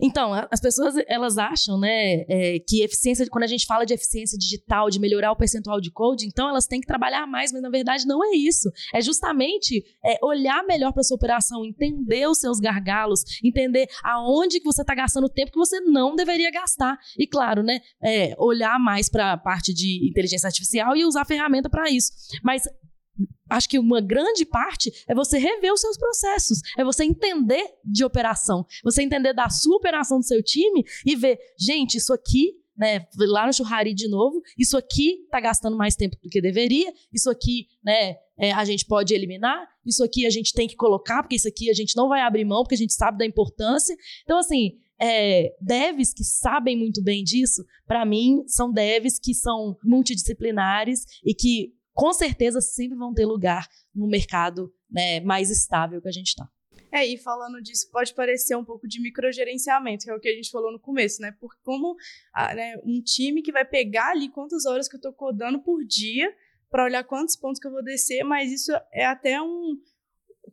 [0.00, 4.38] Então, as pessoas elas acham, né, é, que eficiência, quando a gente fala de eficiência
[4.38, 7.70] digital, de melhorar o percentual de code, então elas têm que trabalhar mais, mas na
[7.70, 8.70] verdade não é isso.
[8.94, 14.64] É justamente é, olhar melhor para sua operação, entender os seus gargalos, entender aonde que
[14.64, 16.96] você está gastando tempo que você não deveria gastar.
[17.18, 21.68] E claro, né, é, olhar mais para a parte de inteligência artificial e usar ferramenta
[21.68, 22.12] para isso.
[22.42, 22.62] Mas
[23.48, 28.04] acho que uma grande parte é você rever os seus processos, é você entender de
[28.04, 33.06] operação, você entender da sua operação do seu time e ver, gente, isso aqui, né,
[33.18, 37.28] lá no churrari de novo, isso aqui tá gastando mais tempo do que deveria, isso
[37.30, 41.36] aqui, né, é, a gente pode eliminar, isso aqui a gente tem que colocar, porque
[41.36, 43.96] isso aqui a gente não vai abrir mão, porque a gente sabe da importância.
[44.22, 49.76] Então, assim, é, devs que sabem muito bem disso, para mim, são devs que são
[49.82, 56.06] multidisciplinares e que com certeza sempre vão ter lugar no mercado né, mais estável que
[56.06, 56.48] a gente está.
[56.92, 60.32] É, e falando disso, pode parecer um pouco de microgerenciamento, que é o que a
[60.32, 61.34] gente falou no começo, né?
[61.40, 61.96] Porque como
[62.32, 65.84] ah, né, um time que vai pegar ali quantas horas que eu estou codando por
[65.84, 66.32] dia
[66.70, 69.76] para olhar quantos pontos que eu vou descer, mas isso é até um,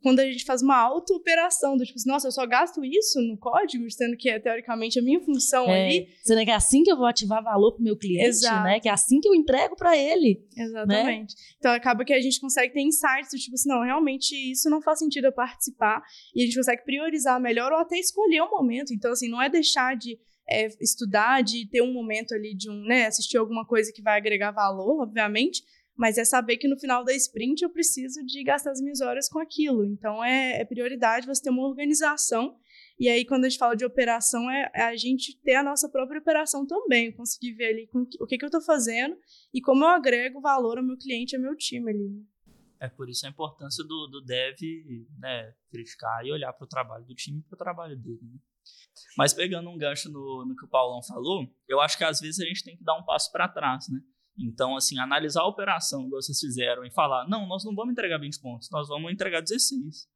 [0.02, 3.36] quando a gente faz uma auto-operação, do tipo assim, nossa, eu só gasto isso no
[3.36, 6.08] código, sendo que é teoricamente a minha função é, ali.
[6.22, 8.64] Sendo que é assim que eu vou ativar valor pro meu cliente, Exato.
[8.64, 8.80] né?
[8.80, 10.44] Que é assim que eu entrego para ele.
[10.56, 10.64] Né?
[10.64, 11.34] Exatamente.
[11.34, 11.40] Né?
[11.58, 14.80] Então acaba que a gente consegue ter insights do tipo assim, não, realmente isso não
[14.80, 16.02] faz sentido eu participar.
[16.34, 18.92] E a gente consegue priorizar melhor ou até escolher um momento.
[18.92, 20.18] Então, assim, não é deixar de
[20.48, 24.16] é, estudar, de ter um momento ali de um, né, assistir alguma coisa que vai
[24.16, 25.62] agregar valor, obviamente,
[25.96, 29.28] mas é saber que no final da sprint eu preciso de gastar as minhas horas
[29.28, 29.84] com aquilo.
[29.84, 32.56] Então é, é prioridade você ter uma organização.
[32.98, 35.88] E aí, quando a gente fala de operação, é, é a gente ter a nossa
[35.88, 39.16] própria operação também, conseguir ver ali com, o que, que eu estou fazendo
[39.52, 42.08] e como eu agrego valor ao meu cliente, ao meu time ali.
[42.08, 42.22] Né?
[42.80, 44.56] É por isso a importância do, do dev
[45.18, 48.20] né, criticar e olhar para o trabalho do time e para o trabalho dele.
[48.22, 48.38] Né?
[49.16, 52.40] Mas pegando um gancho no, no que o Paulão falou, eu acho que às vezes
[52.40, 54.00] a gente tem que dar um passo para trás, né?
[54.38, 58.18] Então, assim, analisar a operação que vocês fizeram e falar, não, nós não vamos entregar
[58.18, 60.08] 20 pontos, nós vamos entregar 16.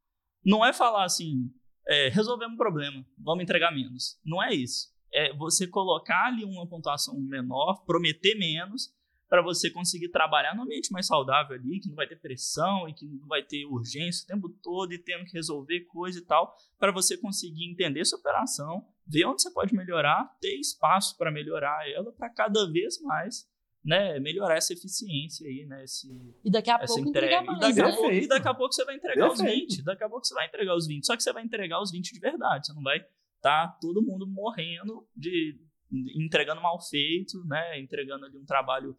[0.44, 1.50] Não é falar assim,
[1.86, 4.18] é, resolvemos um problema, vamos entregar menos.
[4.24, 4.88] Não é isso.
[5.12, 8.94] É você colocar ali uma pontuação menor, prometer menos,
[9.30, 12.92] para você conseguir trabalhar no ambiente mais saudável ali, que não vai ter pressão e
[12.92, 16.52] que não vai ter urgência o tempo todo e tendo que resolver coisa e tal,
[16.78, 21.88] para você conseguir entender sua operação, ver onde você pode melhorar, ter espaço para melhorar
[21.88, 23.48] ela, para cada vez mais
[23.84, 26.08] né, melhorar essa eficiência aí, né, esse,
[26.44, 27.42] e daqui a pouco entrega.
[27.42, 27.96] Mais, e, daqui né?
[27.96, 29.68] pouco, e daqui a pouco você vai entregar Perfeito.
[29.68, 31.80] os 20, daqui a pouco você vai entregar os 20, só que você vai entregar
[31.80, 33.00] os 20 de verdade, você não vai
[33.40, 35.58] tá todo mundo morrendo de
[35.92, 37.80] entregando mal feito, né?
[37.80, 38.96] Entregando ali um trabalho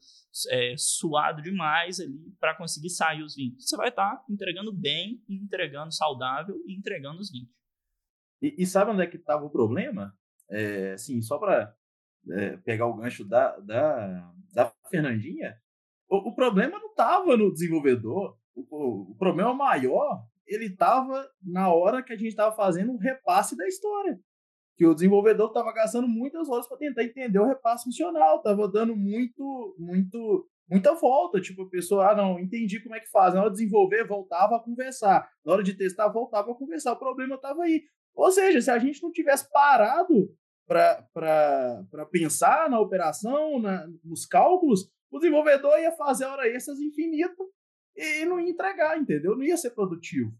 [0.50, 3.62] é, suado demais ali para conseguir sair os 20.
[3.62, 7.50] Você vai estar tá entregando bem, entregando saudável e entregando os 20.
[8.42, 10.14] E, e sabe onde é que estava o problema?
[10.50, 11.74] É, assim, só para
[12.30, 14.34] é, pegar o gancho da, da
[14.92, 15.56] Fernandinha,
[16.08, 18.38] o, o problema não estava no desenvolvedor.
[18.54, 22.98] O, o, o problema maior ele estava na hora que a gente estava fazendo um
[22.98, 24.20] repasse da história
[24.82, 28.96] que o desenvolvedor estava gastando muitas horas para tentar entender o repasse funcional, estava dando
[28.96, 31.40] muito, muito, muita volta.
[31.40, 33.36] Tipo, a pessoa, ah, não, entendi como é que faz.
[33.36, 35.30] Na hora de desenvolver, voltava a conversar.
[35.46, 36.94] Na hora de testar, voltava a conversar.
[36.94, 37.84] O problema estava aí.
[38.16, 40.36] Ou seja, se a gente não tivesse parado
[40.68, 47.52] para pensar na operação, na, nos cálculos, o desenvolvedor ia fazer hora extras infinito
[47.96, 49.36] e não ia entregar, entendeu?
[49.36, 50.34] Não ia ser produtivo.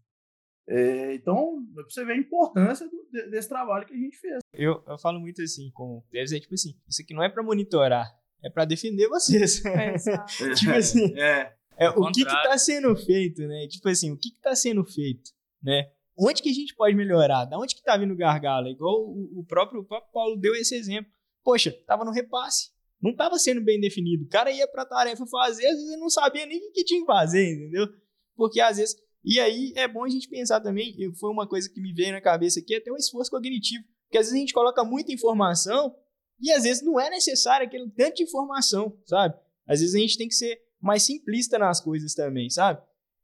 [0.68, 4.38] É, então, pra você ver a importância do, desse trabalho que a gente fez.
[4.54, 7.42] Eu, eu falo muito assim com devs, é tipo assim, isso aqui não é para
[7.42, 8.06] monitorar,
[8.42, 9.62] é para defender vocês.
[9.66, 9.94] É,
[10.54, 13.66] tipo assim, é, é o que que tá sendo feito, né?
[13.68, 15.90] Tipo assim, o que que tá sendo feito, né?
[16.18, 17.44] Onde que a gente pode melhorar?
[17.46, 18.68] Da onde que tá vindo o gargalo?
[18.68, 21.10] Igual o, o, próprio, o próprio Paulo deu esse exemplo.
[21.42, 22.70] Poxa, tava no repasse.
[23.00, 24.24] Não tava sendo bem definido.
[24.24, 27.00] O cara ia pra tarefa fazer, às vezes ele não sabia nem o que tinha
[27.00, 27.88] que fazer, entendeu?
[28.36, 31.80] Porque às vezes e aí é bom a gente pensar também, foi uma coisa que
[31.80, 33.84] me veio na cabeça aqui, até um esforço cognitivo.
[34.06, 35.94] Porque às vezes a gente coloca muita informação
[36.40, 39.34] e às vezes não é necessário aquele tanto de informação, sabe?
[39.66, 42.82] Às vezes a gente tem que ser mais simplista nas coisas também, sabe?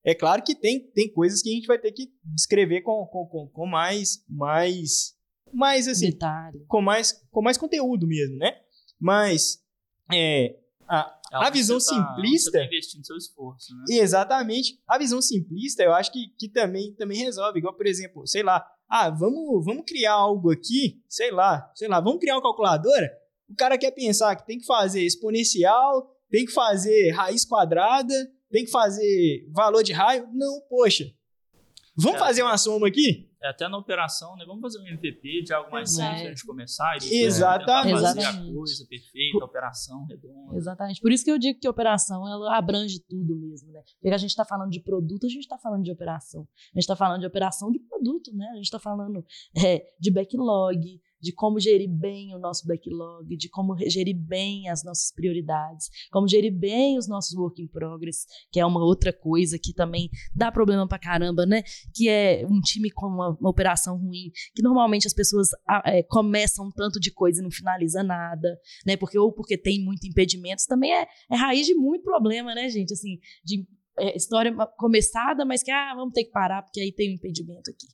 [0.09, 3.27] É claro que tem, tem coisas que a gente vai ter que descrever com, com,
[3.27, 5.15] com, com mais, mais,
[5.53, 6.65] mais assim, Detalhe.
[6.67, 8.59] com mais, com mais conteúdo mesmo, né?
[8.99, 9.63] Mas
[10.11, 10.57] é,
[10.89, 12.53] a, é a visão tá, simplista.
[12.53, 13.85] Você tá investindo seu esforço, né?
[13.99, 14.81] Exatamente.
[14.89, 17.59] A visão simplista, eu acho que, que também, também resolve.
[17.59, 22.01] Igual, por exemplo, sei lá, ah, vamos, vamos criar algo aqui, sei lá, sei lá,
[22.01, 23.13] vamos criar uma calculadora.
[23.47, 28.15] O cara quer pensar que tem que fazer exponencial, tem que fazer raiz quadrada,
[28.51, 30.29] tem que fazer valor de raio.
[30.33, 31.05] Não, poxa.
[31.97, 33.29] Vamos é, fazer uma soma aqui?
[33.43, 34.45] É, até na operação, né?
[34.47, 38.01] Vamos fazer um MVP de algo mais simples a gente começar e Exatamente.
[38.01, 40.57] fazer a coisa perfeita, a operação redonda.
[40.57, 41.01] Exatamente.
[41.01, 43.83] Por isso que eu digo que a operação ela abrange tudo mesmo, né?
[44.01, 46.43] Porque a gente está falando de produto, a gente está falando de operação.
[46.43, 48.49] A gente está falando de operação de produto, né?
[48.53, 49.25] A gente está falando
[49.57, 54.85] é, de backlog, de como gerir bem o nosso backlog, de como gerir bem as
[54.85, 59.59] nossas prioridades, como gerir bem os nossos work in progress, que é uma outra coisa
[59.59, 61.63] que também dá problema pra caramba, né?
[61.95, 65.49] Que é um time com uma, uma operação ruim, que normalmente as pessoas
[65.85, 68.97] é, começam um tanto de coisa e não finaliza nada, né?
[68.97, 72.93] Porque ou porque tem muito impedimentos, também é, é raiz de muito problema, né, gente?
[72.93, 73.67] Assim, de
[73.99, 77.71] é, história começada, mas que, ah, vamos ter que parar porque aí tem um impedimento
[77.71, 77.87] aqui.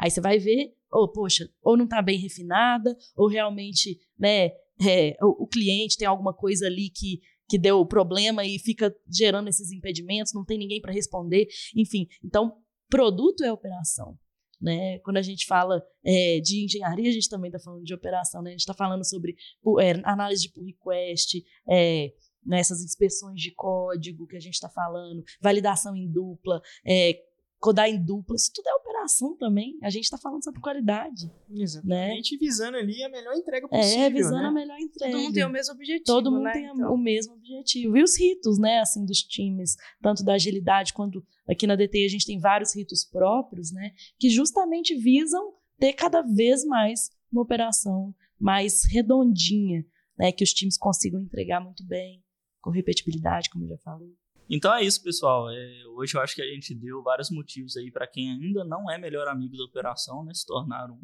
[0.00, 4.50] Aí você vai ver, ou, poxa, ou não está bem refinada, ou realmente, né,
[4.80, 9.48] é, o, o, cliente tem alguma coisa ali que, que deu problema e fica gerando
[9.48, 11.46] esses impedimentos, não tem ninguém para responder,
[11.76, 12.06] enfim.
[12.24, 12.56] Então,
[12.88, 14.18] produto é operação.
[14.60, 15.00] Né?
[15.00, 18.50] Quando a gente fala é, de engenharia, a gente também está falando de operação, né?
[18.50, 19.34] A gente está falando sobre
[19.80, 22.12] é, análise de pull request, é,
[22.44, 27.18] nessas né, inspeções de código que a gente está falando, validação em dupla, é,
[27.62, 29.78] codar em dupla, isso tudo é operação também.
[29.82, 31.30] A gente está falando sobre qualidade.
[31.48, 32.38] Exatamente, né?
[32.40, 34.02] visando ali a melhor entrega é, possível.
[34.02, 34.48] É, visando né?
[34.48, 35.12] a melhor entrega.
[35.12, 36.04] Todo mundo tem o mesmo objetivo.
[36.04, 36.52] Todo mundo né?
[36.52, 36.92] tem então.
[36.92, 37.96] o mesmo objetivo.
[37.96, 42.08] E os ritos, né, assim, dos times, tanto da agilidade quanto aqui na DTI a
[42.08, 48.12] gente tem vários ritos próprios, né, que justamente visam ter cada vez mais uma operação
[48.38, 49.84] mais redondinha,
[50.18, 52.22] né, que os times consigam entregar muito bem,
[52.62, 54.16] com repetibilidade, como eu já falei.
[54.48, 55.50] Então é isso, pessoal.
[55.50, 58.90] É, hoje eu acho que a gente deu vários motivos aí para quem ainda não
[58.90, 60.32] é melhor amigo da operação, né?
[60.32, 61.00] Se tornar um.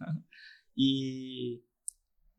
[0.76, 1.60] e,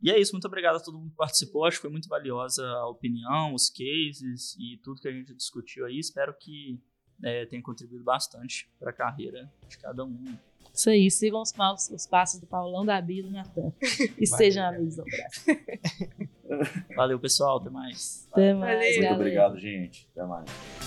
[0.01, 0.32] e é isso.
[0.34, 1.66] Muito obrigado a todo mundo que participou.
[1.66, 5.86] Acho que foi muito valiosa a opinião, os cases e tudo que a gente discutiu
[5.86, 5.99] aí.
[5.99, 6.82] Espero que
[7.24, 10.36] é, tenha contribuído bastante para a carreira de cada um.
[10.74, 11.53] Isso aí, sigam os,
[11.89, 13.72] os passos do Paulão, da Bia e do Natan.
[14.20, 15.55] E sejam amigos operação.
[16.95, 17.57] Valeu, pessoal.
[17.57, 18.28] Até mais.
[18.32, 18.76] Até mais.
[18.76, 18.89] Valeu.
[18.89, 19.16] Muito galera.
[19.16, 20.09] obrigado, gente.
[20.11, 20.85] Até mais.